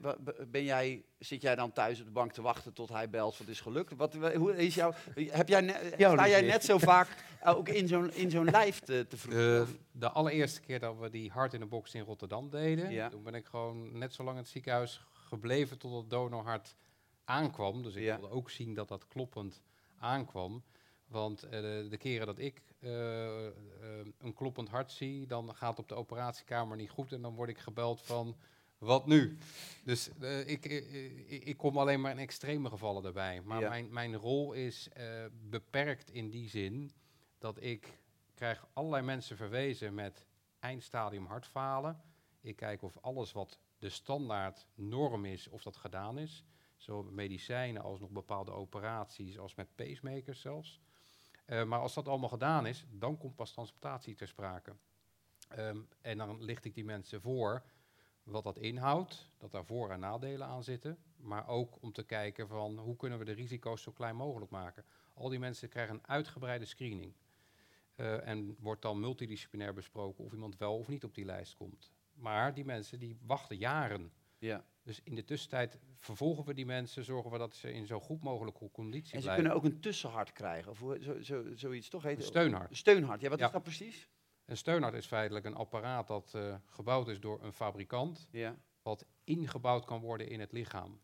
ben 0.50 0.64
jij, 0.64 1.04
zit 1.18 1.42
jij 1.42 1.54
dan 1.54 1.72
thuis 1.72 2.00
op 2.00 2.06
de 2.06 2.12
bank 2.12 2.32
te 2.32 2.42
wachten 2.42 2.72
tot 2.72 2.88
hij 2.88 3.10
belt 3.10 3.36
van 3.36 3.46
het 3.46 3.54
is 3.54 3.60
gelukt? 3.60 3.96
Wat, 3.96 4.14
hoe 4.14 4.56
is 4.56 4.74
jouw, 4.74 4.92
heb 5.14 5.48
jij 5.48 5.60
ne, 5.60 5.92
sta 5.96 6.28
jij 6.28 6.42
net 6.42 6.64
zo 6.64 6.78
vaak 6.78 7.08
ook 7.44 7.68
in 7.68 7.88
zo'n, 7.88 8.12
in 8.12 8.30
zo'n 8.30 8.50
lijf 8.50 8.80
te, 8.80 9.06
te 9.08 9.16
vroegen? 9.16 9.60
Uh, 9.60 9.66
de 9.90 10.10
allereerste 10.10 10.60
keer 10.60 10.80
dat 10.80 10.98
we 10.98 11.10
die 11.10 11.30
hart 11.30 11.54
in 11.54 11.60
de 11.60 11.66
box 11.66 11.94
in 11.94 12.04
Rotterdam 12.04 12.50
deden, 12.50 12.90
ja. 12.90 13.08
toen 13.08 13.22
ben 13.22 13.34
ik 13.34 13.46
gewoon 13.46 13.98
net 13.98 14.14
zo 14.14 14.24
lang 14.24 14.36
in 14.36 14.42
het 14.42 14.52
ziekenhuis 14.52 15.04
gebleven 15.12 15.78
tot 15.78 16.00
het 16.00 16.10
donorhart 16.10 16.76
aankwam. 17.24 17.82
Dus 17.82 17.94
ik 17.94 18.06
wilde 18.06 18.30
ook 18.30 18.50
zien 18.50 18.74
dat 18.74 18.88
dat 18.88 19.06
kloppend 19.06 19.62
aankwam. 20.02 20.62
Want 21.06 21.44
uh, 21.44 21.50
de, 21.50 21.96
keren 21.98 22.26
dat 22.26 22.38
ik 22.38 22.62
uh, 22.80 22.90
uh, 22.90 23.50
een 24.18 24.34
kloppend 24.34 24.68
hart 24.68 24.92
zie, 24.92 25.26
dan 25.26 25.54
gaat 25.54 25.78
op 25.78 25.88
de 25.88 25.94
operatiekamer 25.94 26.76
niet 26.76 26.90
goed 26.90 27.12
en 27.12 27.22
dan 27.22 27.34
word 27.34 27.48
ik 27.48 27.58
gebeld 27.58 28.02
van 28.02 28.36
wat 28.78 29.06
nu? 29.06 29.38
Dus 29.84 30.08
ik, 30.46 30.64
ik, 30.64 31.44
ik, 31.44 31.56
kom 31.56 31.78
alleen 31.78 32.00
maar 32.00 32.10
in 32.10 32.18
extreme 32.18 32.68
gevallen 32.68 33.04
erbij. 33.04 33.40
Maar 33.44 33.60
ja. 33.60 33.68
mijn, 33.68 33.92
mijn 33.92 34.16
rol 34.16 34.52
is 34.52 34.88
beperkt 35.50 36.10
in 36.10 36.30
die 36.30 36.48
zin 36.48 36.92
dat 37.38 37.62
ik 37.62 37.98
krijg 38.34 38.66
allerlei 38.72 39.02
mensen 39.02 39.36
verwezen 39.36 39.94
met 39.94 40.26
eindstadium 40.58 41.26
hartfalen. 41.26 42.02
Ik 42.40 42.56
kijk 42.56 42.82
of 42.82 42.98
alles 43.00 43.32
wat 43.32 43.58
de 43.78 43.88
standaard 43.88 44.66
norm 44.74 45.24
is, 45.24 45.48
of 45.48 45.62
dat 45.62 45.76
gedaan 45.76 46.18
is. 46.18 46.44
Zowel 46.82 47.12
medicijnen 47.12 47.82
als 47.82 48.00
nog 48.00 48.10
bepaalde 48.10 48.50
operaties, 48.50 49.38
als 49.38 49.54
met 49.54 49.74
pacemakers 49.74 50.40
zelfs. 50.40 50.80
Uh, 51.46 51.64
maar 51.64 51.80
als 51.80 51.94
dat 51.94 52.08
allemaal 52.08 52.28
gedaan 52.28 52.66
is, 52.66 52.86
dan 52.90 53.18
komt 53.18 53.36
pas 53.36 53.52
transplantatie 53.52 54.14
ter 54.14 54.28
sprake. 54.28 54.76
Um, 55.58 55.88
en 56.00 56.18
dan 56.18 56.42
licht 56.42 56.64
ik 56.64 56.74
die 56.74 56.84
mensen 56.84 57.20
voor 57.20 57.62
wat 58.22 58.44
dat 58.44 58.58
inhoudt, 58.58 59.30
dat 59.38 59.50
daar 59.50 59.64
voor- 59.64 59.90
en 59.90 60.00
nadelen 60.00 60.46
aan 60.46 60.64
zitten. 60.64 60.98
Maar 61.16 61.48
ook 61.48 61.82
om 61.82 61.92
te 61.92 62.02
kijken 62.02 62.48
van 62.48 62.78
hoe 62.78 62.96
kunnen 62.96 63.18
we 63.18 63.24
de 63.24 63.32
risico's 63.32 63.82
zo 63.82 63.92
klein 63.92 64.16
mogelijk 64.16 64.50
maken. 64.50 64.84
Al 65.14 65.28
die 65.28 65.38
mensen 65.38 65.68
krijgen 65.68 65.94
een 65.94 66.06
uitgebreide 66.06 66.64
screening. 66.64 67.14
Uh, 67.96 68.28
en 68.28 68.56
wordt 68.58 68.82
dan 68.82 69.00
multidisciplinair 69.00 69.74
besproken 69.74 70.24
of 70.24 70.32
iemand 70.32 70.56
wel 70.56 70.78
of 70.78 70.88
niet 70.88 71.04
op 71.04 71.14
die 71.14 71.24
lijst 71.24 71.56
komt. 71.56 71.92
Maar 72.12 72.54
die 72.54 72.64
mensen 72.64 72.98
die 72.98 73.18
wachten 73.26 73.56
jaren. 73.56 74.12
Ja. 74.38 74.64
Dus 74.82 75.00
in 75.02 75.14
de 75.14 75.24
tussentijd 75.24 75.78
vervolgen 75.96 76.44
we 76.44 76.54
die 76.54 76.66
mensen, 76.66 77.04
zorgen 77.04 77.30
we 77.30 77.38
dat 77.38 77.54
ze 77.54 77.72
in 77.72 77.86
zo 77.86 78.00
goed 78.00 78.22
mogelijke 78.22 78.70
conditie 78.70 79.14
en 79.14 79.20
ze 79.20 79.24
blijven. 79.24 79.34
kunnen 79.34 79.52
ook 79.52 79.64
een 79.64 79.80
tussenhart 79.80 80.32
krijgen, 80.32 80.70
of 80.70 80.78
zo, 81.00 81.20
zo, 81.20 81.54
zoiets 81.54 81.88
toch 81.88 82.02
heet 82.02 82.18
Een 82.18 82.24
steunhart. 82.24 82.70
Een 82.70 82.76
steunhart, 82.76 83.20
ja, 83.20 83.28
wat 83.28 83.38
ja. 83.38 83.46
is 83.46 83.52
dat 83.52 83.62
precies? 83.62 84.08
Een 84.44 84.56
steunhart 84.56 84.94
is 84.94 85.06
feitelijk 85.06 85.44
een 85.44 85.54
apparaat 85.54 86.06
dat 86.06 86.32
uh, 86.36 86.54
gebouwd 86.66 87.08
is 87.08 87.20
door 87.20 87.42
een 87.42 87.52
fabrikant, 87.52 88.28
ja. 88.30 88.56
wat 88.82 89.06
ingebouwd 89.24 89.84
kan 89.84 90.00
worden 90.00 90.28
in 90.28 90.40
het 90.40 90.52
lichaam. 90.52 91.00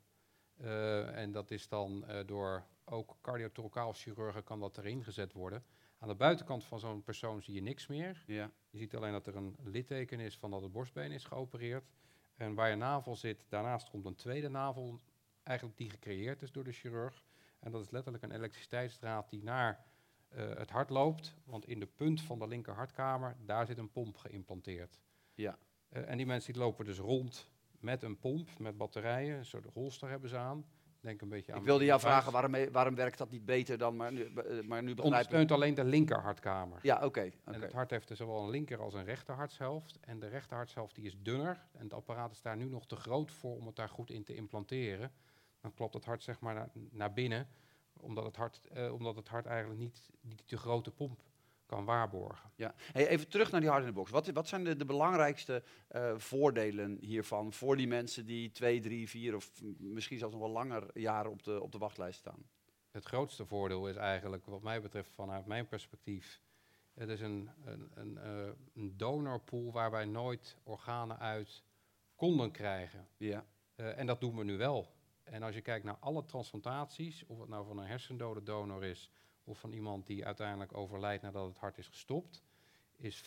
Uh, 0.60 1.16
en 1.16 1.32
dat 1.32 1.50
is 1.50 1.68
dan 1.68 2.04
uh, 2.08 2.20
door 2.26 2.66
ook 2.84 3.16
cardiotoracaal 3.20 3.92
chirurgen 3.92 4.44
kan 4.44 4.60
dat 4.60 4.78
erin 4.78 5.04
gezet 5.04 5.32
worden. 5.32 5.64
Aan 5.98 6.08
de 6.08 6.14
buitenkant 6.14 6.64
van 6.64 6.80
zo'n 6.80 7.02
persoon 7.02 7.42
zie 7.42 7.54
je 7.54 7.62
niks 7.62 7.86
meer. 7.86 8.24
Ja. 8.26 8.50
Je 8.70 8.78
ziet 8.78 8.96
alleen 8.96 9.12
dat 9.12 9.26
er 9.26 9.36
een 9.36 9.56
litteken 9.64 10.20
is 10.20 10.36
van 10.36 10.50
dat 10.50 10.62
het 10.62 10.72
borstbeen 10.72 11.12
is 11.12 11.24
geopereerd. 11.24 11.90
En 12.38 12.54
waar 12.54 12.70
je 12.70 12.76
navel 12.76 13.16
zit, 13.16 13.46
daarnaast 13.48 13.90
komt 13.90 14.06
een 14.06 14.14
tweede 14.14 14.48
navel, 14.48 15.00
eigenlijk 15.42 15.78
die 15.78 15.90
gecreëerd 15.90 16.42
is 16.42 16.52
door 16.52 16.64
de 16.64 16.72
chirurg. 16.72 17.24
En 17.58 17.70
dat 17.70 17.80
is 17.80 17.90
letterlijk 17.90 18.24
een 18.24 18.32
elektriciteitsdraad 18.32 19.30
die 19.30 19.42
naar 19.42 19.84
uh, 20.36 20.54
het 20.54 20.70
hart 20.70 20.90
loopt. 20.90 21.34
Want 21.44 21.66
in 21.66 21.80
de 21.80 21.86
punt 21.86 22.20
van 22.20 22.38
de 22.38 22.46
linker 22.46 22.74
hartkamer, 22.74 23.36
daar 23.44 23.66
zit 23.66 23.78
een 23.78 23.90
pomp 23.90 24.16
geïmplanteerd. 24.16 25.00
Ja. 25.34 25.58
Uh, 25.90 26.08
en 26.10 26.16
die 26.16 26.26
mensen 26.26 26.52
die 26.52 26.62
lopen 26.62 26.84
dus 26.84 26.98
rond 26.98 27.50
met 27.80 28.02
een 28.02 28.18
pomp, 28.18 28.58
met 28.58 28.76
batterijen, 28.76 29.38
een 29.38 29.44
soort 29.44 29.66
holster 29.72 30.08
hebben 30.08 30.28
ze 30.28 30.36
aan. 30.36 30.66
Denk 31.08 31.20
een 31.20 31.28
beetje 31.28 31.52
aan 31.52 31.58
ik 31.58 31.64
wilde 31.64 31.84
jou 31.84 32.00
vragen, 32.00 32.32
waarom, 32.32 32.72
waarom 32.72 32.94
werkt 32.94 33.18
dat 33.18 33.30
niet 33.30 33.44
beter 33.44 33.78
dan, 33.78 33.96
maar 33.96 34.12
nu, 34.12 34.24
eh, 34.24 34.62
maar 34.62 34.82
nu 34.82 34.94
begrijp 34.94 35.00
ondersteunt 35.00 35.52
alleen 35.52 35.74
de 35.74 35.84
linker 35.84 36.20
hartkamer. 36.20 36.78
Ja, 36.82 37.04
oké. 37.04 37.30
En 37.44 37.62
het 37.62 37.72
hart 37.72 37.90
heeft 37.90 38.08
dus 38.08 38.18
zowel 38.18 38.42
een 38.42 38.50
linker 38.50 38.80
als 38.80 38.94
een 38.94 39.04
rechter 39.04 39.34
hartshelft. 39.34 40.00
En 40.00 40.18
de 40.18 40.28
rechter 40.28 40.56
hartshelft 40.56 40.94
die 40.94 41.04
is 41.04 41.16
dunner. 41.22 41.66
En 41.72 41.82
het 41.82 41.94
apparaat 41.94 42.32
is 42.32 42.42
daar 42.42 42.56
nu 42.56 42.68
nog 42.68 42.86
te 42.86 42.96
groot 42.96 43.32
voor 43.32 43.56
om 43.56 43.66
het 43.66 43.76
daar 43.76 43.88
goed 43.88 44.10
in 44.10 44.24
te 44.24 44.34
implanteren. 44.34 45.12
Dan 45.60 45.74
klopt 45.74 45.94
het 45.94 46.04
hart 46.04 46.22
zeg 46.22 46.40
maar 46.40 46.54
naar, 46.54 46.70
naar 46.90 47.12
binnen, 47.12 47.48
omdat 48.00 48.24
het 48.24 48.36
hart, 48.36 48.60
uh, 48.76 48.92
omdat 48.92 49.16
het 49.16 49.28
hart 49.28 49.46
eigenlijk 49.46 49.80
niet 49.80 50.10
die 50.20 50.44
te 50.44 50.56
grote 50.56 50.90
pomp 50.90 51.22
kan 51.68 51.84
waarborgen. 51.84 52.50
Ja. 52.56 52.74
Hey, 52.92 53.08
even 53.08 53.28
terug 53.28 53.50
naar 53.50 53.60
die 53.60 53.70
hard 53.70 53.82
in 53.82 53.88
de 53.88 53.94
box. 53.94 54.10
Wat, 54.10 54.26
wat 54.26 54.48
zijn 54.48 54.64
de, 54.64 54.76
de 54.76 54.84
belangrijkste 54.84 55.62
uh, 55.90 56.12
voordelen 56.16 56.98
hiervan 57.00 57.52
voor 57.52 57.76
die 57.76 57.86
mensen 57.86 58.26
die 58.26 58.50
twee, 58.50 58.80
drie, 58.80 59.08
vier 59.08 59.34
of 59.34 59.50
misschien 59.78 60.18
zelfs 60.18 60.34
nog 60.34 60.42
wel 60.42 60.52
langer 60.52 60.98
jaren 60.98 61.30
op 61.30 61.42
de, 61.42 61.62
op 61.62 61.72
de 61.72 61.78
wachtlijst 61.78 62.18
staan? 62.18 62.48
Het 62.90 63.04
grootste 63.04 63.46
voordeel 63.46 63.88
is 63.88 63.96
eigenlijk, 63.96 64.46
wat 64.46 64.62
mij 64.62 64.80
betreft, 64.80 65.10
vanuit 65.14 65.46
mijn 65.46 65.68
perspectief, 65.68 66.42
het 66.94 67.08
is 67.08 67.20
een, 67.20 67.50
een, 67.64 67.90
een, 67.94 68.18
uh, 68.24 68.52
een 68.74 68.96
donorpool 68.96 69.72
waar 69.72 69.90
wij 69.90 70.04
nooit 70.04 70.56
organen 70.62 71.18
uit 71.18 71.62
konden 72.16 72.50
krijgen. 72.50 73.08
Ja. 73.16 73.44
Uh, 73.76 73.98
en 73.98 74.06
dat 74.06 74.20
doen 74.20 74.36
we 74.36 74.44
nu 74.44 74.56
wel. 74.56 74.96
En 75.22 75.42
als 75.42 75.54
je 75.54 75.60
kijkt 75.60 75.84
naar 75.84 75.96
alle 76.00 76.24
transplantaties, 76.24 77.26
of 77.26 77.40
het 77.40 77.48
nou 77.48 77.66
van 77.66 77.78
een 77.78 77.86
hersendode 77.86 78.42
donor 78.42 78.84
is, 78.84 79.10
of 79.48 79.58
van 79.58 79.72
iemand 79.72 80.06
die 80.06 80.26
uiteindelijk 80.26 80.76
overlijdt 80.76 81.22
nadat 81.22 81.48
het 81.48 81.58
hart 81.58 81.78
is 81.78 81.88
gestopt, 81.88 82.42
is 82.96 83.20
40% 83.20 83.24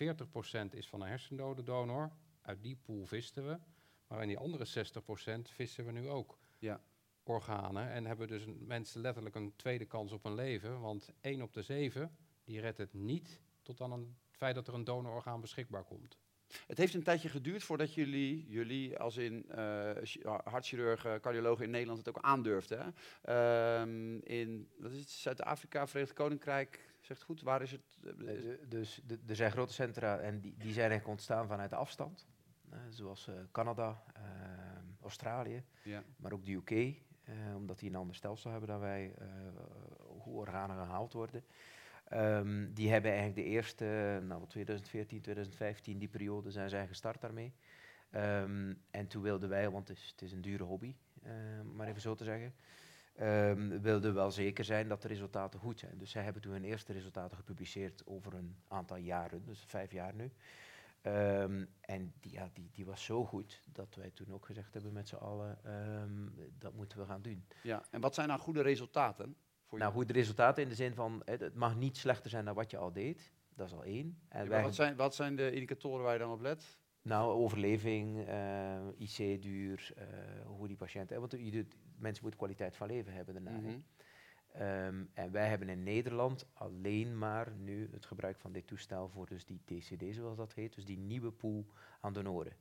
is 0.69 0.87
van 0.87 1.01
een 1.01 1.07
hersendode 1.07 1.63
donor. 1.63 2.11
Uit 2.41 2.63
die 2.63 2.75
pool 2.75 3.05
visten 3.05 3.47
we. 3.47 3.59
Maar 4.07 4.21
in 4.21 4.27
die 4.27 4.37
andere 4.37 4.65
60% 4.67 5.41
vissen 5.41 5.85
we 5.85 5.91
nu 5.91 6.09
ook 6.09 6.39
ja. 6.57 6.81
organen. 7.23 7.89
En 7.89 8.05
hebben 8.05 8.27
dus 8.27 8.45
mensen 8.59 9.01
letterlijk 9.01 9.35
een 9.35 9.55
tweede 9.55 9.85
kans 9.85 10.11
op 10.11 10.25
een 10.25 10.35
leven. 10.35 10.79
Want 10.79 11.09
1 11.21 11.41
op 11.41 11.53
de 11.53 11.61
7 11.61 12.17
die 12.43 12.59
redt 12.59 12.77
het 12.77 12.93
niet 12.93 13.41
tot 13.61 13.81
aan 13.81 13.91
het 13.91 14.07
feit 14.31 14.55
dat 14.55 14.67
er 14.67 14.73
een 14.73 14.83
donororgaan 14.83 15.41
beschikbaar 15.41 15.83
komt. 15.83 16.17
Het 16.67 16.77
heeft 16.77 16.93
een 16.93 17.03
tijdje 17.03 17.29
geduurd 17.29 17.63
voordat 17.63 17.93
jullie, 17.93 18.45
jullie 18.47 18.97
als 18.99 19.17
in 19.17 19.45
uh, 19.49 19.91
hartchirurgen, 20.43 21.21
cardiologen 21.21 21.65
in 21.65 21.71
Nederland 21.71 21.97
het 21.97 22.09
ook 22.09 22.23
aandurfden. 22.23 22.95
Ehm, 23.21 24.17
in 24.17 24.69
Zuid-Afrika, 25.05 25.87
Verenigd 25.87 26.13
Koninkrijk, 26.13 26.79
zegt 27.01 27.21
goed, 27.23 27.41
waar 27.41 27.61
is 27.61 27.71
het? 27.71 27.81
dus 28.69 29.01
er 29.27 29.35
zijn 29.35 29.51
grote 29.51 29.73
centra 29.73 30.17
en 30.17 30.39
die, 30.39 30.53
die 30.57 30.73
zijn 30.73 30.89
eigenlijk 30.89 31.07
ontstaan 31.07 31.47
vanuit 31.47 31.69
de 31.69 31.75
afstand. 31.75 32.27
Uh, 32.73 32.77
zoals 32.89 33.29
Canada, 33.51 34.03
ehm, 34.13 34.85
Australië, 35.01 35.63
ja. 35.83 36.03
maar 36.17 36.31
ook 36.31 36.45
de 36.45 36.51
UK, 36.51 36.95
omdat 37.55 37.79
die 37.79 37.89
een 37.89 37.95
ander 37.95 38.15
stelsel 38.15 38.51
hebben 38.51 38.69
dan 38.69 38.79
wij, 38.79 39.13
hoe 40.07 40.39
organen 40.39 40.75
gehaald 40.75 41.13
worden. 41.13 41.43
Um, 42.13 42.73
die 42.73 42.91
hebben 42.91 43.11
eigenlijk 43.11 43.39
de 43.47 43.53
eerste, 43.53 44.19
nou 44.23 44.47
2014, 44.47 45.21
2015, 45.21 45.97
die 45.97 46.07
periode 46.07 46.51
zijn 46.51 46.69
zij 46.69 46.87
gestart 46.87 47.21
daarmee. 47.21 47.53
Um, 48.15 48.81
en 48.89 49.07
toen 49.07 49.21
wilden 49.21 49.49
wij, 49.49 49.69
want 49.69 49.87
het 49.87 49.97
is, 49.97 50.09
het 50.11 50.21
is 50.21 50.31
een 50.31 50.41
dure 50.41 50.63
hobby, 50.63 50.95
uh, 51.23 51.31
maar 51.73 51.87
even 51.87 52.01
zo 52.01 52.15
te 52.15 52.23
zeggen, 52.23 52.53
um, 53.21 53.81
wilden 53.81 54.13
wel 54.13 54.31
zeker 54.31 54.63
zijn 54.63 54.87
dat 54.87 55.01
de 55.01 55.07
resultaten 55.07 55.59
goed 55.59 55.79
zijn. 55.79 55.97
Dus 55.97 56.11
zij 56.11 56.23
hebben 56.23 56.41
toen 56.41 56.51
hun 56.51 56.63
eerste 56.63 56.93
resultaten 56.93 57.37
gepubliceerd 57.37 58.05
over 58.05 58.33
een 58.33 58.55
aantal 58.67 58.97
jaren, 58.97 59.45
dus 59.45 59.63
vijf 59.67 59.91
jaar 59.91 60.13
nu. 60.15 60.31
en 61.81 62.13
die, 62.19 62.31
ja, 62.31 62.49
die, 62.53 62.69
die 62.71 62.85
was 62.85 63.03
zo 63.03 63.25
goed 63.25 63.61
dat 63.71 63.95
wij 63.95 64.11
toen 64.13 64.33
ook 64.33 64.45
gezegd 64.45 64.73
hebben 64.73 64.93
met 64.93 65.07
z'n 65.07 65.15
allen, 65.15 65.57
dat 66.59 66.73
moeten 66.73 66.97
we 66.97 67.05
gaan 67.05 67.21
doen. 67.21 67.45
Ja, 67.63 67.83
en 67.91 68.01
wat 68.01 68.13
zijn 68.13 68.27
nou 68.27 68.39
goede 68.39 68.61
resultaten? 68.61 69.35
Nou, 69.79 69.93
goede 69.93 70.13
resultaten 70.13 70.63
in 70.63 70.69
de 70.69 70.75
zin 70.75 70.93
van, 70.93 71.21
het 71.25 71.55
mag 71.55 71.75
niet 71.75 71.97
slechter 71.97 72.29
zijn 72.29 72.45
dan 72.45 72.55
wat 72.55 72.71
je 72.71 72.77
al 72.77 72.93
deed. 72.93 73.31
Dat 73.55 73.67
is 73.67 73.73
al 73.73 73.83
één. 73.83 74.17
En 74.29 74.49
wat, 74.61 74.75
zijn, 74.75 74.95
wat 74.95 75.15
zijn 75.15 75.35
de 75.35 75.51
indicatoren 75.51 76.03
waar 76.03 76.13
je 76.13 76.19
dan 76.19 76.31
op 76.31 76.41
let? 76.41 76.79
Nou, 77.01 77.31
overleving, 77.33 78.17
uh, 78.17 78.75
eh, 78.75 78.93
IC-duur, 78.97 79.93
uh, 79.97 80.03
eh, 80.03 80.45
hoe 80.45 80.67
die 80.67 80.77
patiënten... 80.77 81.19
Want 81.19 81.31
je 81.31 81.51
doet, 81.51 81.75
mensen 81.97 82.21
moeten 82.21 82.39
kwaliteit 82.39 82.75
van 82.75 82.87
leven 82.87 83.13
hebben 83.13 83.33
daarna. 83.33 83.59
Mm 83.59 83.83
um, 84.59 85.09
en 85.13 85.31
wij 85.31 85.47
hebben 85.47 85.69
in 85.69 85.83
Nederland 85.83 86.45
alleen 86.53 87.17
maar 87.17 87.51
nu 87.51 87.89
het 87.91 88.05
gebruik 88.05 88.39
van 88.39 88.51
dit 88.51 88.67
toestel 88.67 89.09
voor 89.09 89.27
dus 89.27 89.45
die 89.45 89.61
TCD, 89.65 90.15
zoals 90.15 90.37
dat 90.37 90.53
heet. 90.53 90.75
Dus 90.75 90.85
die 90.85 90.97
nieuwe 90.97 91.31
pool 91.31 91.65
aan 91.99 92.13
donoren. 92.13 92.55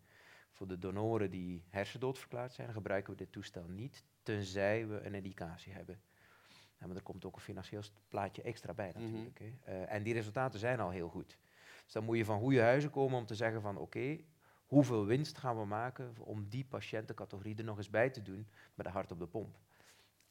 Voor 0.50 0.66
de 0.66 0.78
donoren 0.78 1.30
die 1.30 1.64
hersendood 1.68 2.18
verklaard 2.18 2.52
zijn, 2.52 2.72
gebruiken 2.72 3.12
we 3.12 3.18
dit 3.18 3.32
toestel 3.32 3.68
niet, 3.68 4.04
tenzij 4.22 4.86
we 4.86 5.00
een 5.00 5.14
indicatie 5.14 5.72
hebben. 5.72 6.00
Ja, 6.80 6.86
maar 6.86 6.96
er 6.96 7.02
komt 7.02 7.24
ook 7.24 7.34
een 7.34 7.40
financieel 7.40 7.82
plaatje 8.08 8.42
extra 8.42 8.74
bij 8.74 8.92
mhm. 8.94 9.02
natuurlijk. 9.02 9.38
hè. 9.38 9.46
Uh, 9.46 9.92
en 9.92 10.02
die 10.02 10.14
resultaten 10.14 10.58
zijn 10.58 10.80
al 10.80 10.90
heel 10.90 11.08
goed. 11.08 11.38
Dus 11.84 11.92
dan 11.92 12.04
moet 12.04 12.16
je 12.16 12.24
van 12.24 12.40
goede 12.40 12.60
huizen 12.60 12.90
komen 12.90 13.18
om 13.18 13.26
te 13.26 13.34
zeggen 13.34 13.60
van 13.60 13.76
oké, 13.76 14.18
hoeveel 14.66 15.06
winst 15.06 15.38
gaan 15.38 15.58
we 15.58 15.64
maken 15.64 16.14
om 16.18 16.48
die 16.48 16.64
patiëntencategorie 16.64 17.56
er 17.56 17.64
nog 17.64 17.76
eens 17.76 17.90
bij 17.90 18.10
te 18.10 18.22
doen 18.22 18.46
met 18.74 18.86
een 18.86 18.92
hart 18.92 19.12
op 19.12 19.18
de 19.18 19.26
pomp. 19.26 19.58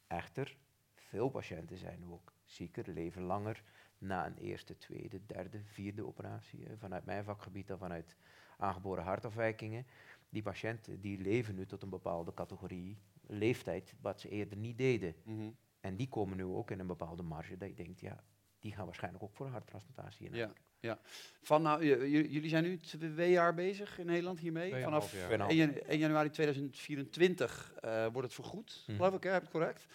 Echter, 0.06 0.56
veel 0.94 1.28
patiënten 1.28 1.76
zijn 1.76 2.04
ook 2.10 2.32
zieker, 2.44 2.88
leven 2.88 3.22
langer 3.22 3.62
na 3.98 4.26
een 4.26 4.36
eerste, 4.36 4.78
tweede, 4.78 5.26
derde, 5.26 5.60
vierde 5.64 6.06
operatie. 6.06 6.66
Vanuit 6.78 7.04
mijn 7.04 7.24
vakgebied 7.24 7.66
dan 7.66 7.78
vanuit 7.78 8.16
aangeboren 8.56 9.04
hartafwijkingen. 9.04 9.86
Die 10.28 10.42
patiënten 10.42 11.00
die 11.00 11.18
leven 11.18 11.54
nu 11.54 11.66
tot 11.66 11.82
een 11.82 11.88
bepaalde 11.88 12.34
categorie 12.34 12.98
leeftijd 13.26 13.94
wat 14.00 14.20
ze 14.20 14.28
eerder 14.28 14.58
niet 14.58 14.78
deden. 14.78 15.14
Mm 15.24 15.56
en 15.80 15.96
die 15.96 16.08
komen 16.08 16.36
nu 16.36 16.44
ook 16.44 16.70
in 16.70 16.78
een 16.78 16.86
bepaalde 16.86 17.22
marge 17.22 17.56
dat 17.56 17.68
je 17.68 17.74
denkt, 17.74 18.00
ja, 18.00 18.24
die 18.58 18.72
gaan 18.72 18.84
waarschijnlijk 18.84 19.24
ook 19.24 19.32
voor 19.32 19.46
een 19.46 19.52
harttransplantatie 19.52 20.26
in. 20.26 20.34
Ja, 20.34 20.52
ja. 20.80 20.98
Van, 21.42 21.62
nou, 21.62 21.84
jullie 22.06 22.48
zijn 22.48 22.64
nu 22.64 22.78
twee 22.78 23.30
jaar 23.30 23.54
bezig 23.54 23.98
in 23.98 24.06
Nederland 24.06 24.38
hiermee. 24.38 24.82
Vanaf 24.82 25.14
1, 25.14 25.98
januari 25.98 26.30
2024 26.30 27.74
uh, 27.84 28.04
eh, 28.04 28.12
wordt 28.12 28.26
het 28.26 28.36
vergoed, 28.36 28.82
hm. 28.86 28.94
geloof 28.94 29.14
ik, 29.14 29.22
hè? 29.22 29.30
heb 29.30 29.42
ik 29.42 29.50
correct. 29.50 29.86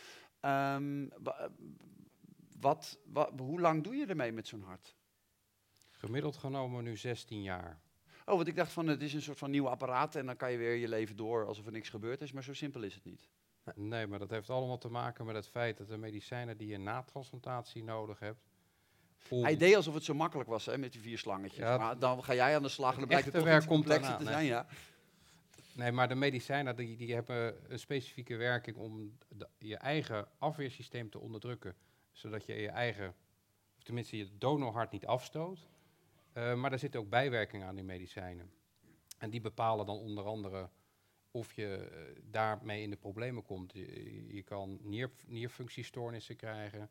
Um, 0.42 1.10
wat, 2.60 3.00
wat, 3.06 3.32
hoe 3.38 3.60
lang 3.60 3.84
doe 3.84 3.96
je 3.96 4.06
ermee 4.06 4.32
met 4.32 4.48
zo'n 4.48 4.62
hart? 4.62 4.96
Gemiddeld 5.92 6.38
genomen 6.38 6.84
nu 6.84 6.98
16 6.98 7.42
jaar. 7.42 7.80
Oh, 8.26 8.36
want 8.36 8.48
ik 8.48 8.56
dacht 8.56 8.72
van 8.72 8.88
het 8.88 9.02
is 9.02 9.14
een 9.14 9.22
soort 9.22 9.38
van 9.38 9.52
nieuw 9.52 9.68
apparaat 9.68 10.16
en 10.16 10.26
dan 10.26 10.36
kan 10.36 10.52
je 10.52 10.58
weer 10.58 10.76
je 10.76 10.88
leven 10.88 11.16
door 11.16 11.46
alsof 11.46 11.66
er 11.66 11.72
niks 11.72 11.90
gebeurd 11.90 12.22
is, 12.22 12.32
maar 12.32 12.44
zo 12.44 12.54
simpel 12.54 12.84
is 12.84 12.94
het 12.94 13.06
niet. 13.06 13.30
Nee, 13.74 14.08
maar 14.08 14.20
dat 14.20 14.30
heeft 14.30 14.50
allemaal 14.50 14.78
te 14.78 14.90
maken 14.90 15.26
met 15.26 15.36
het 15.36 15.48
feit 15.48 15.78
dat 15.78 15.88
de 15.88 15.98
medicijnen 15.98 16.58
die 16.58 16.68
je 16.68 16.78
na 16.78 17.04
transplantatie 17.04 17.84
nodig 17.84 18.20
hebt. 18.20 18.40
Hij 19.30 19.58
deed 19.58 19.76
alsof 19.76 19.94
het 19.94 20.04
zo 20.04 20.14
makkelijk 20.14 20.50
was 20.50 20.66
hè, 20.66 20.78
met 20.78 20.92
die 20.92 21.02
vier 21.02 21.18
slangetjes. 21.18 21.58
Ja, 21.60 21.78
maar 21.78 22.00
dan 22.00 22.24
ga 22.24 22.34
jij 22.34 22.56
aan 22.56 22.62
de 22.62 22.70
slag 22.70 22.94
en 22.94 23.00
dan 23.00 23.08
blijkt 23.08 23.26
het 23.26 23.36
toch 23.44 23.56
iets 23.56 23.66
complexer 23.66 24.18
te 24.18 24.24
zijn. 24.24 24.46
Ja. 24.46 24.66
Nee, 25.74 25.92
maar 25.92 26.08
de 26.08 26.16
medicijnen 26.16 26.76
die, 26.76 26.98
die 26.98 27.14
hebben 27.14 27.72
een 27.72 27.80
specifieke 27.80 28.36
werking 28.36 28.78
om 28.78 29.18
je 29.58 29.78
eigen 29.78 30.28
afweersysteem 30.38 31.10
te 31.10 31.20
onderdrukken. 31.20 31.76
Zodat 32.12 32.46
je 32.46 32.54
je 32.54 32.70
eigen, 32.70 33.16
of 33.78 33.84
tenminste 33.84 34.18
je 34.18 34.38
donorhart 34.38 34.92
niet 34.92 35.06
afstoot. 35.06 35.68
Uh, 36.34 36.54
maar 36.54 36.72
er 36.72 36.80
zitten 36.80 37.00
ook 37.00 37.10
bijwerkingen 37.10 37.68
aan 37.68 37.76
die 37.76 37.84
medicijnen. 37.84 38.52
En 39.18 39.30
die 39.30 39.42
bepalen 39.42 39.86
dan 39.86 39.98
onder 39.98 40.24
andere 40.24 40.70
of 41.36 41.54
je 41.54 41.90
uh, 41.92 42.22
daarmee 42.32 42.82
in 42.82 42.90
de 42.90 42.96
problemen 42.96 43.44
komt. 43.44 43.74
Je, 43.74 44.28
je 44.36 44.44
kan 44.44 44.80
nier, 44.82 45.12
nierfunctiestoornissen 45.26 46.36
krijgen, 46.36 46.90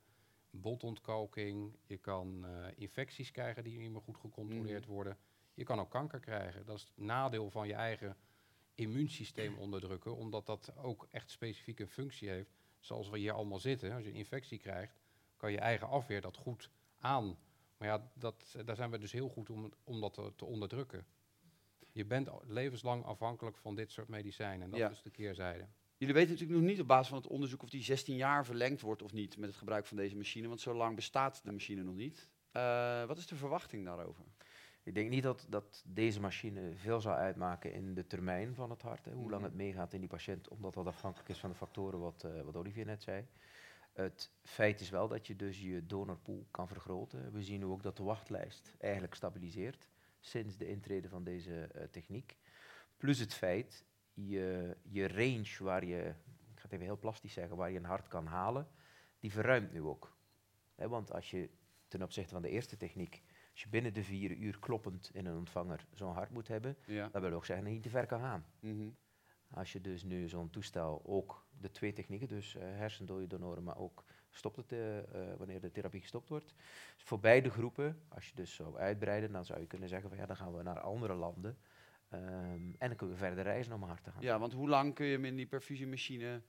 botontkalking, 0.50 1.76
je 1.86 1.98
kan 1.98 2.46
uh, 2.46 2.66
infecties 2.76 3.30
krijgen 3.30 3.64
die 3.64 3.78
niet 3.78 3.90
meer 3.90 4.00
goed 4.00 4.16
gecontroleerd 4.16 4.84
mhm. 4.84 4.92
worden. 4.92 5.18
Je 5.54 5.64
kan 5.64 5.80
ook 5.80 5.90
kanker 5.90 6.20
krijgen. 6.20 6.66
Dat 6.66 6.76
is 6.76 6.82
het 6.82 6.96
nadeel 6.96 7.50
van 7.50 7.66
je 7.66 7.74
eigen 7.74 8.16
immuunsysteem 8.74 9.58
onderdrukken, 9.64 10.16
omdat 10.16 10.46
dat 10.46 10.76
ook 10.76 11.08
echt 11.10 11.30
specifiek 11.30 11.78
een 11.78 11.88
functie 11.88 12.28
heeft. 12.28 12.50
Zoals 12.78 13.08
we 13.08 13.18
hier 13.18 13.32
allemaal 13.32 13.58
zitten. 13.58 13.92
Als 13.92 14.04
je 14.04 14.10
een 14.10 14.16
infectie 14.16 14.58
krijgt, 14.58 15.00
kan 15.36 15.52
je 15.52 15.58
eigen 15.58 15.88
afweer 15.88 16.20
dat 16.20 16.36
goed 16.36 16.70
aan. 16.98 17.38
Maar 17.76 17.88
ja, 17.88 18.10
dat, 18.14 18.56
daar 18.64 18.76
zijn 18.76 18.90
we 18.90 18.98
dus 18.98 19.12
heel 19.12 19.28
goed 19.28 19.50
om, 19.50 19.72
om 19.84 20.00
dat 20.00 20.14
te, 20.14 20.32
te 20.36 20.44
onderdrukken. 20.44 21.06
Je 21.94 22.04
bent 22.04 22.28
levenslang 22.46 23.04
afhankelijk 23.04 23.56
van 23.56 23.74
dit 23.74 23.92
soort 23.92 24.08
medicijnen. 24.08 24.72
En 24.72 24.80
dat 24.80 24.90
is 24.90 25.02
de 25.02 25.10
keerzijde. 25.10 25.66
Jullie 25.96 26.14
weten 26.14 26.30
natuurlijk 26.30 26.60
nog 26.60 26.68
niet 26.70 26.80
op 26.80 26.86
basis 26.86 27.08
van 27.08 27.18
het 27.18 27.26
onderzoek 27.26 27.62
of 27.62 27.70
die 27.70 27.82
16 27.82 28.16
jaar 28.16 28.44
verlengd 28.44 28.80
wordt 28.80 29.02
of 29.02 29.12
niet 29.12 29.36
met 29.36 29.48
het 29.48 29.58
gebruik 29.58 29.86
van 29.86 29.96
deze 29.96 30.16
machine, 30.16 30.48
want 30.48 30.60
zo 30.60 30.74
lang 30.74 30.96
bestaat 30.96 31.44
de 31.44 31.52
machine 31.52 31.82
nog 31.82 31.94
niet. 31.94 32.28
Uh, 32.52 33.04
wat 33.04 33.18
is 33.18 33.26
de 33.26 33.36
verwachting 33.36 33.84
daarover? 33.84 34.24
Ik 34.82 34.94
denk 34.94 35.10
niet 35.10 35.22
dat, 35.22 35.46
dat 35.48 35.82
deze 35.86 36.20
machine 36.20 36.72
veel 36.74 37.00
zal 37.00 37.12
uitmaken 37.12 37.72
in 37.72 37.94
de 37.94 38.06
termijn 38.06 38.54
van 38.54 38.70
het 38.70 38.82
hart. 38.82 39.04
Hè, 39.04 39.12
hoe 39.12 39.30
lang 39.30 39.42
mhm. 39.42 39.50
het 39.50 39.54
meegaat 39.54 39.92
in 39.92 40.00
die 40.00 40.08
patiënt, 40.08 40.48
omdat 40.48 40.74
dat 40.74 40.86
afhankelijk 40.86 41.28
is 41.28 41.38
van 41.38 41.50
de 41.50 41.56
factoren 41.56 42.00
wat, 42.00 42.24
uh, 42.26 42.40
wat 42.40 42.56
Olivier 42.56 42.84
net 42.84 43.02
zei. 43.02 43.26
Het 43.92 44.30
feit 44.42 44.80
is 44.80 44.90
wel 44.90 45.08
dat 45.08 45.26
je 45.26 45.36
dus 45.36 45.60
je 45.60 45.86
donorpool 45.86 46.46
kan 46.50 46.68
vergroten. 46.68 47.32
We 47.32 47.42
zien 47.42 47.60
nu 47.60 47.66
ook 47.66 47.82
dat 47.82 47.96
de 47.96 48.02
wachtlijst 48.02 48.74
eigenlijk 48.78 49.14
stabiliseert 49.14 49.88
sinds 50.24 50.56
de 50.56 50.68
intrede 50.68 51.08
van 51.08 51.24
deze 51.24 51.70
uh, 51.76 51.82
techniek. 51.82 52.36
Plus 52.96 53.18
het 53.18 53.34
feit, 53.34 53.84
je, 54.12 54.76
je 54.82 55.08
range 55.08 55.56
waar 55.58 55.84
je, 55.84 56.00
ik 56.50 56.58
ga 56.58 56.62
het 56.62 56.72
even 56.72 56.84
heel 56.84 56.98
plastisch 56.98 57.32
zeggen, 57.32 57.56
waar 57.56 57.70
je 57.70 57.78
een 57.78 57.84
hart 57.84 58.08
kan 58.08 58.26
halen, 58.26 58.68
die 59.20 59.32
verruimt 59.32 59.72
nu 59.72 59.82
ook. 59.82 60.16
want 60.76 61.12
als 61.12 61.30
je 61.30 61.50
ten 61.88 62.02
opzichte 62.02 62.32
van 62.32 62.42
de 62.42 62.48
eerste 62.48 62.76
techniek, 62.76 63.22
als 63.52 63.62
je 63.62 63.68
binnen 63.68 63.94
de 63.94 64.04
vier 64.04 64.30
uur 64.30 64.58
kloppend 64.58 65.10
in 65.12 65.26
een 65.26 65.36
ontvanger 65.36 65.86
zo'n 65.92 66.12
hart 66.12 66.30
moet 66.30 66.48
hebben, 66.48 66.76
ja. 66.86 67.08
dan 67.08 67.22
wil 67.22 67.32
ook 67.32 67.44
zeggen 67.44 67.64
dat 67.64 67.74
je 67.74 67.80
niet 67.80 67.92
te 67.92 67.98
ver 67.98 68.06
kan 68.06 68.20
gaan. 68.20 68.46
Mhm. 68.60 68.88
Als 69.50 69.72
je 69.72 69.80
dus 69.80 70.02
nu 70.02 70.28
zo'n 70.28 70.50
toestel 70.50 71.02
ook 71.04 71.46
de 71.60 71.70
twee 71.70 71.92
technieken, 71.92 72.28
dus 72.28 72.54
uh, 72.54 73.28
donoren, 73.28 73.62
maar 73.62 73.78
ook 73.78 74.04
stopt 74.36 74.56
het 74.56 74.72
uh, 74.72 74.78
wanneer 75.38 75.60
de 75.60 75.70
therapie 75.70 76.00
gestopt 76.00 76.28
wordt. 76.28 76.54
Dus 76.94 77.04
voor 77.04 77.20
beide 77.20 77.50
groepen, 77.50 78.02
als 78.08 78.28
je 78.28 78.34
dus 78.34 78.54
zou 78.54 78.78
uitbreiden, 78.78 79.32
dan 79.32 79.44
zou 79.44 79.60
je 79.60 79.66
kunnen 79.66 79.88
zeggen 79.88 80.08
van 80.08 80.18
ja, 80.18 80.26
dan 80.26 80.36
gaan 80.36 80.56
we 80.56 80.62
naar 80.62 80.80
andere 80.80 81.14
landen. 81.14 81.58
Um, 82.12 82.74
en 82.78 82.88
dan 82.88 82.96
kunnen 82.96 83.16
we 83.16 83.22
verder 83.22 83.44
reizen 83.44 83.72
om 83.72 83.82
hard 83.82 84.04
te 84.04 84.10
gaan. 84.10 84.22
Ja, 84.22 84.38
want 84.38 84.52
hoe 84.52 84.68
lang 84.68 84.94
kun 84.94 85.06
je 85.06 85.12
hem 85.12 85.24
in 85.24 85.36
die 85.36 85.46
perfusiemachine... 85.46 86.42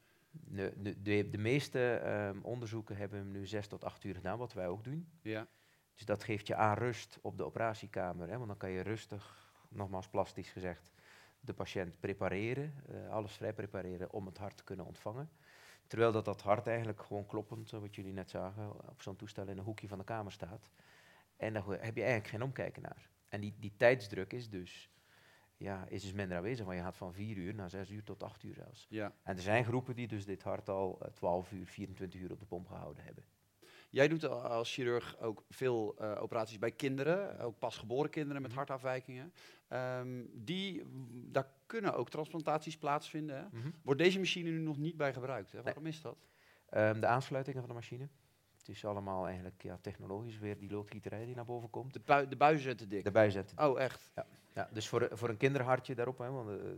De, 0.47 0.73
de, 0.77 1.01
de, 1.01 1.29
de 1.29 1.37
meeste 1.37 2.01
um, 2.05 2.43
onderzoeken 2.43 2.95
hebben 2.95 3.19
hem 3.19 3.31
nu 3.31 3.45
zes 3.45 3.67
tot 3.67 3.83
acht 3.83 4.03
uur 4.03 4.15
gedaan, 4.15 4.37
wat 4.37 4.53
wij 4.53 4.67
ook 4.67 4.83
doen. 4.83 5.09
Ja. 5.21 5.47
Dus 5.93 6.05
dat 6.05 6.23
geeft 6.23 6.47
je 6.47 6.55
aan 6.55 6.77
rust 6.77 7.19
op 7.21 7.37
de 7.37 7.45
operatiekamer, 7.45 8.29
hè, 8.29 8.35
want 8.35 8.47
dan 8.47 8.57
kan 8.57 8.69
je 8.69 8.81
rustig, 8.81 9.53
nogmaals 9.69 10.07
plastisch 10.07 10.49
gezegd, 10.49 10.91
de 11.39 11.53
patiënt 11.53 11.99
prepareren, 11.99 12.73
uh, 12.89 13.09
alles 13.09 13.33
vrij 13.33 13.53
prepareren 13.53 14.11
om 14.11 14.25
het 14.25 14.37
hart 14.37 14.57
te 14.57 14.63
kunnen 14.63 14.85
ontvangen. 14.85 15.29
Terwijl 15.87 16.11
dat, 16.11 16.25
dat 16.25 16.41
hart 16.41 16.67
eigenlijk 16.67 17.01
gewoon 17.01 17.25
kloppend, 17.25 17.71
wat 17.71 17.95
jullie 17.95 18.13
net 18.13 18.29
zagen, 18.29 18.89
op 18.89 19.01
zo'n 19.01 19.15
toestel 19.15 19.47
in 19.47 19.57
een 19.57 19.63
hoekje 19.63 19.87
van 19.87 19.97
de 19.97 20.03
kamer 20.03 20.31
staat. 20.31 20.69
En 21.37 21.53
daar 21.53 21.65
heb 21.65 21.95
je 21.95 22.01
eigenlijk 22.01 22.27
geen 22.27 22.43
omkijken 22.43 22.81
naar. 22.81 23.09
En 23.29 23.41
die, 23.41 23.55
die 23.59 23.73
tijdsdruk 23.77 24.33
is 24.33 24.49
dus, 24.49 24.89
ja, 25.57 25.85
is 25.87 26.01
dus 26.01 26.13
minder 26.13 26.37
aanwezig, 26.37 26.65
maar 26.65 26.75
je 26.75 26.81
gaat 26.81 26.97
van 26.97 27.13
4 27.13 27.37
uur 27.37 27.55
naar 27.55 27.69
6 27.69 27.89
uur 27.89 28.03
tot 28.03 28.23
8 28.23 28.43
uur 28.43 28.53
zelfs. 28.53 28.85
Ja. 28.89 29.13
En 29.23 29.35
er 29.35 29.41
zijn 29.41 29.65
groepen 29.65 29.95
die 29.95 30.07
dus 30.07 30.25
dit 30.25 30.43
hart 30.43 30.69
al 30.69 31.09
12 31.13 31.51
uur, 31.51 31.67
24 31.67 32.19
uur 32.19 32.31
op 32.31 32.39
de 32.39 32.45
pomp 32.45 32.67
gehouden 32.67 33.03
hebben. 33.03 33.23
Jij 33.95 34.07
doet 34.07 34.23
als 34.29 34.73
chirurg 34.73 35.19
ook 35.19 35.43
veel 35.49 35.95
uh, 36.01 36.21
operaties 36.21 36.59
bij 36.59 36.71
kinderen, 36.71 37.39
ook 37.39 37.59
pasgeboren 37.59 38.09
kinderen 38.09 38.41
met 38.41 38.51
mhm. 38.51 38.59
hartafwijkingen. 38.59 39.33
Um, 39.69 40.29
die, 40.33 40.83
daar 41.11 41.47
kunnen 41.65 41.95
ook 41.95 42.09
transplantaties 42.09 42.77
plaatsvinden. 42.77 43.35
Hè? 43.35 43.43
Mhm. 43.51 43.69
Wordt 43.83 44.01
deze 44.01 44.19
machine 44.19 44.49
nu 44.49 44.59
nog 44.59 44.77
niet 44.77 44.97
bij 44.97 45.13
gebruikt? 45.13 45.51
Hè? 45.51 45.61
Waarom 45.61 45.85
is 45.85 46.01
dat? 46.01 46.17
Um, 46.71 46.99
de 46.99 47.07
aansluitingen 47.07 47.59
van 47.59 47.69
de 47.69 47.75
machine. 47.75 48.07
Het 48.57 48.69
is 48.69 48.85
allemaal 48.85 49.25
eigenlijk 49.25 49.63
ja, 49.63 49.77
technologisch 49.81 50.37
weer 50.37 50.57
die 50.57 50.71
loodgieterij 50.71 51.25
die 51.25 51.35
naar 51.35 51.45
boven 51.45 51.69
komt. 51.69 51.93
De, 51.93 52.01
bui 52.05 52.27
de 52.27 52.35
buizen 52.35 52.63
zitten 52.63 52.89
dik? 52.89 53.03
De 53.03 53.11
buizen 53.11 53.39
zitten 53.47 53.69
Oh, 53.69 53.79
echt? 53.79 54.11
Ja. 54.15 54.25
ja 54.53 54.69
dus 54.73 54.87
voor, 54.87 55.09
voor 55.11 55.29
een 55.29 55.37
kinderhartje 55.37 55.95
daarop, 55.95 56.17
hè, 56.17 56.29
want 56.29 56.47
de, 56.47 56.75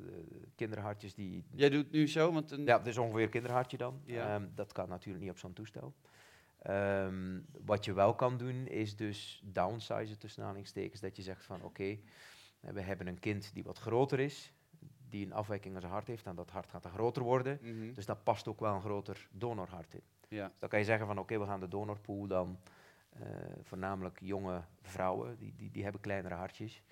kinderhartjes 0.55 1.13
die... 1.13 1.45
Jij 1.51 1.69
doet 1.69 1.91
nu 1.91 2.07
zo, 2.07 2.31
want... 2.31 2.51
Een 2.51 2.65
ja, 2.65 2.77
dat 2.77 2.87
is 2.87 2.97
ongeveer 2.97 3.23
een 3.23 3.29
kinderhartje 3.29 3.77
dan. 3.77 4.01
Ja. 4.05 4.35
Um, 4.35 4.51
dat 4.55 4.71
kan 4.71 4.89
natuurlijk 4.89 5.23
niet 5.23 5.31
op 5.31 5.39
zo'n 5.39 5.53
toestel. 5.53 5.93
Um, 6.69 7.45
wat 7.65 7.85
je 7.85 7.93
wel 7.93 8.15
kan 8.15 8.37
doen, 8.37 8.67
is 8.67 8.95
dus 8.95 9.41
downsizen 9.45 10.17
tussen 10.17 10.41
aanhalingstekens. 10.41 11.01
Dat 11.01 11.15
je 11.15 11.21
zegt 11.21 11.45
van 11.45 11.63
oké, 11.63 11.83
eh, 11.83 11.97
we 12.59 12.81
hebben 12.81 13.07
een 13.07 13.19
kind 13.19 13.53
die 13.53 13.63
wat 13.63 13.77
groter 13.77 14.19
is, 14.19 14.53
die 15.09 15.25
een 15.25 15.33
afwijking 15.33 15.75
aan 15.75 15.81
zijn 15.81 15.93
hart 15.93 16.07
heeft, 16.07 16.25
en 16.25 16.35
dat 16.35 16.49
hart 16.49 16.69
gaat 16.69 16.83
dan 16.83 16.91
groter 16.91 17.23
worden. 17.23 17.59
Mhm. 17.61 17.93
Dus 17.93 18.05
dat 18.05 18.23
past 18.23 18.47
ook 18.47 18.59
wel 18.59 18.73
een 18.73 18.81
groter 18.81 19.27
donorhart 19.31 19.93
in. 19.93 20.03
Ja. 20.27 20.47
Dus 20.47 20.59
dan 20.59 20.69
kan 20.69 20.79
je 20.79 20.85
zeggen 20.85 21.07
van 21.07 21.19
oké, 21.19 21.39
we 21.39 21.45
gaan 21.45 21.59
de 21.59 21.67
donorpool 21.67 22.27
dan, 22.27 22.59
uh, 23.19 23.25
voornamelijk 23.61 24.19
jonge 24.21 24.63
vrouwen, 24.81 25.37
die, 25.37 25.53
die, 25.55 25.71
die 25.71 25.83
hebben 25.83 26.01
kleinere 26.01 26.35
hartjes. 26.35 26.83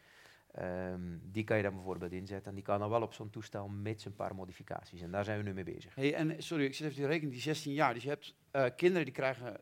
Um, 0.61 1.21
die 1.23 1.43
kan 1.43 1.57
je 1.57 1.63
dan 1.63 1.73
bijvoorbeeld 1.73 2.11
inzetten. 2.11 2.49
En 2.49 2.55
die 2.55 2.63
kan 2.63 2.79
dan 2.79 2.89
wel 2.89 3.01
op 3.01 3.13
zo'n 3.13 3.29
toestel 3.29 3.67
met 3.67 4.05
een 4.05 4.15
paar 4.15 4.35
modificaties. 4.35 5.01
En 5.01 5.11
daar 5.11 5.23
zijn 5.23 5.37
we 5.37 5.43
nu 5.43 5.53
mee 5.53 5.63
bezig. 5.63 5.95
Hey, 5.95 6.13
en 6.13 6.43
sorry, 6.43 6.65
ik 6.65 6.73
zit 6.73 6.87
even 6.87 7.01
te 7.01 7.07
rekenen, 7.07 7.31
die 7.31 7.41
16 7.41 7.73
jaar. 7.73 7.93
Dus 7.93 8.03
je 8.03 8.09
hebt 8.09 8.35
uh, 8.51 8.65
kinderen 8.75 9.05
die 9.05 9.13
krijgen 9.13 9.61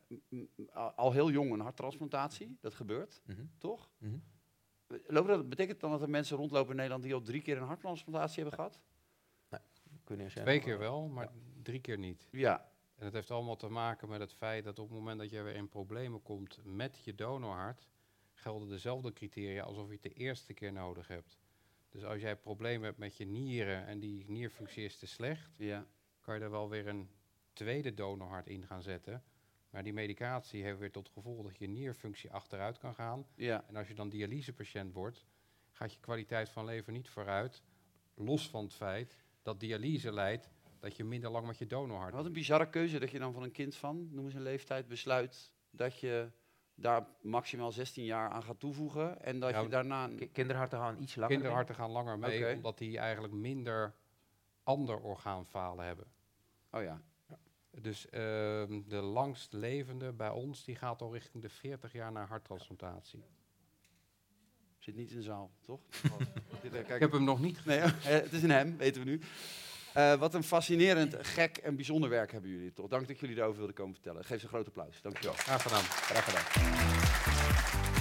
al 0.95 1.11
heel 1.11 1.31
jong 1.31 1.51
een 1.51 1.59
harttransplantatie. 1.59 2.57
Dat 2.61 2.73
gebeurt, 2.73 3.21
mm 3.25 3.35
-hmm. 3.35 3.51
toch? 3.57 3.89
Mm 3.97 4.23
-hmm. 4.87 5.27
dat, 5.27 5.49
betekent 5.49 5.79
dan 5.79 5.91
dat 5.91 6.01
er 6.01 6.09
mensen 6.09 6.37
rondlopen 6.37 6.69
in 6.69 6.75
Nederland 6.75 7.03
die 7.03 7.13
al 7.13 7.21
drie 7.21 7.41
keer 7.41 7.57
een 7.57 7.67
harttransplantatie 7.67 8.41
hebben 8.41 8.53
gehad? 8.53 8.79
Nee, 9.49 9.61
kunnen 10.03 10.27
Twee 10.27 10.59
keer 10.59 10.79
wel, 10.79 11.07
maar 11.07 11.29
drie 11.61 11.79
keer 11.79 11.97
niet. 11.97 12.27
Ja. 12.31 12.71
En 12.95 13.05
het 13.05 13.13
heeft 13.13 13.31
allemaal 13.31 13.55
te 13.55 13.69
maken 13.69 14.09
met 14.09 14.19
het 14.19 14.33
feit 14.33 14.63
dat 14.63 14.79
op 14.79 14.89
het 14.89 14.97
moment 14.97 15.19
dat 15.19 15.29
je 15.29 15.41
weer 15.41 15.55
in 15.55 15.69
problemen 15.69 16.21
komt 16.21 16.59
met 16.63 17.01
je 17.03 17.15
donorhart 17.15 17.87
gelden 18.43 18.69
dezelfde 18.69 19.13
criteria 19.13 19.63
alsof 19.63 19.87
je 19.87 19.93
het 19.93 20.03
de 20.03 20.13
eerste 20.13 20.53
keer 20.53 20.73
nodig 20.73 21.07
hebt. 21.07 21.37
Dus 21.89 22.03
als 22.03 22.21
jij 22.21 22.35
problemen 22.35 22.85
hebt 22.85 22.97
met 22.97 23.17
je 23.17 23.25
nieren 23.25 23.85
en 23.85 23.99
die 23.99 24.25
nierfunctie 24.27 24.83
is 24.83 24.97
te 24.97 25.05
slecht, 25.05 25.57
ja. 25.57 25.85
kan 26.21 26.35
je 26.35 26.41
er 26.41 26.51
wel 26.51 26.69
weer 26.69 26.87
een 26.87 27.09
tweede 27.53 27.93
donorhart 27.93 28.47
in 28.47 28.65
gaan 28.65 28.81
zetten. 28.81 29.23
Maar 29.69 29.83
die 29.83 29.93
medicatie 29.93 30.63
heeft 30.63 30.79
weer 30.79 30.91
tot 30.91 31.09
gevolg 31.09 31.43
dat 31.43 31.57
je 31.57 31.67
nierfunctie 31.67 32.31
achteruit 32.31 32.77
kan 32.77 32.95
gaan. 32.95 33.25
Ja. 33.35 33.63
En 33.67 33.75
als 33.75 33.87
je 33.87 33.93
dan 33.93 34.09
dialysepatiënt 34.09 34.93
wordt, 34.93 35.25
gaat 35.71 35.93
je 35.93 35.99
kwaliteit 35.99 36.49
van 36.49 36.65
leven 36.65 36.93
niet 36.93 37.09
vooruit. 37.09 37.63
Los 38.15 38.49
van 38.49 38.63
het 38.63 38.73
feit 38.73 39.17
dat 39.41 39.59
dialyse 39.59 40.13
leidt 40.13 40.49
dat 40.79 40.95
je 40.95 41.03
minder 41.03 41.29
lang 41.29 41.47
met 41.47 41.57
je 41.57 41.67
donorhart. 41.67 42.13
Wat 42.13 42.25
een 42.25 42.33
bizarre 42.33 42.69
keuze 42.69 42.99
dat 42.99 43.11
je 43.11 43.19
dan 43.19 43.33
van 43.33 43.43
een 43.43 43.51
kind 43.51 43.75
van, 43.75 44.07
noem 44.11 44.25
eens 44.25 44.33
een 44.33 44.41
leeftijd, 44.41 44.87
besluit 44.87 45.51
dat 45.71 45.99
je 45.99 46.31
daar 46.75 47.07
maximaal 47.21 47.71
16 47.71 48.05
jaar 48.05 48.29
aan 48.29 48.43
gaat 48.43 48.59
toevoegen. 48.59 49.21
En 49.21 49.39
dat 49.39 49.61
je 49.61 49.67
daarna... 49.67 50.09
Kinderharten 50.31 50.79
gaan 50.79 51.01
iets 51.01 51.15
langer 51.15 51.35
Kinderharten 51.35 51.75
gaan 51.75 51.89
langer 51.89 52.19
mee, 52.19 52.55
omdat 52.55 52.77
die 52.77 52.97
eigenlijk 52.97 53.33
minder 53.33 53.95
ander 54.63 54.99
orgaanfalen 54.99 55.85
hebben. 55.85 56.05
Oh 56.71 56.81
ja. 56.81 57.01
Dus 57.81 58.09
ehm, 58.09 58.81
de 58.87 59.01
langst 59.01 59.53
levende 59.53 60.11
bij 60.11 60.29
ons, 60.29 60.63
die 60.63 60.75
gaat 60.75 61.01
al 61.01 61.13
richting 61.13 61.43
de 61.43 61.49
40 61.49 61.93
jaar 61.93 62.11
naar 62.11 62.27
harttransplantatie. 62.27 63.23
Zit 64.77 64.95
niet 64.95 65.09
in 65.09 65.15
de 65.15 65.23
zaal, 65.23 65.51
toch? 65.61 65.81
Ik 66.61 66.99
heb 66.99 67.11
hem 67.11 67.23
nog 67.23 67.39
niet. 67.39 67.65
Nee, 67.65 67.79
het 68.23 68.33
is 68.33 68.43
een 68.43 68.49
hem, 68.51 68.77
weten 68.77 69.03
we 69.03 69.09
nu. 69.09 69.21
Uh, 69.97 70.13
wat 70.13 70.33
een 70.33 70.43
fascinerend, 70.43 71.15
gek 71.21 71.57
en 71.57 71.75
bijzonder 71.75 72.09
werk 72.09 72.31
hebben 72.31 72.49
jullie 72.49 72.73
toch. 72.73 72.87
Dank 72.87 73.07
dat 73.07 73.19
jullie 73.19 73.35
daarover 73.35 73.57
wilden 73.57 73.75
komen 73.75 73.93
vertellen. 73.93 74.25
Geef 74.25 74.37
ze 74.37 74.43
een 74.43 74.49
groot 74.49 74.67
applaus. 74.67 75.01
Dankjewel. 75.01 75.33
Graag 75.33 75.61
gedaan. 75.61 75.83
Graag 75.83 76.23
gedaan. 76.23 77.92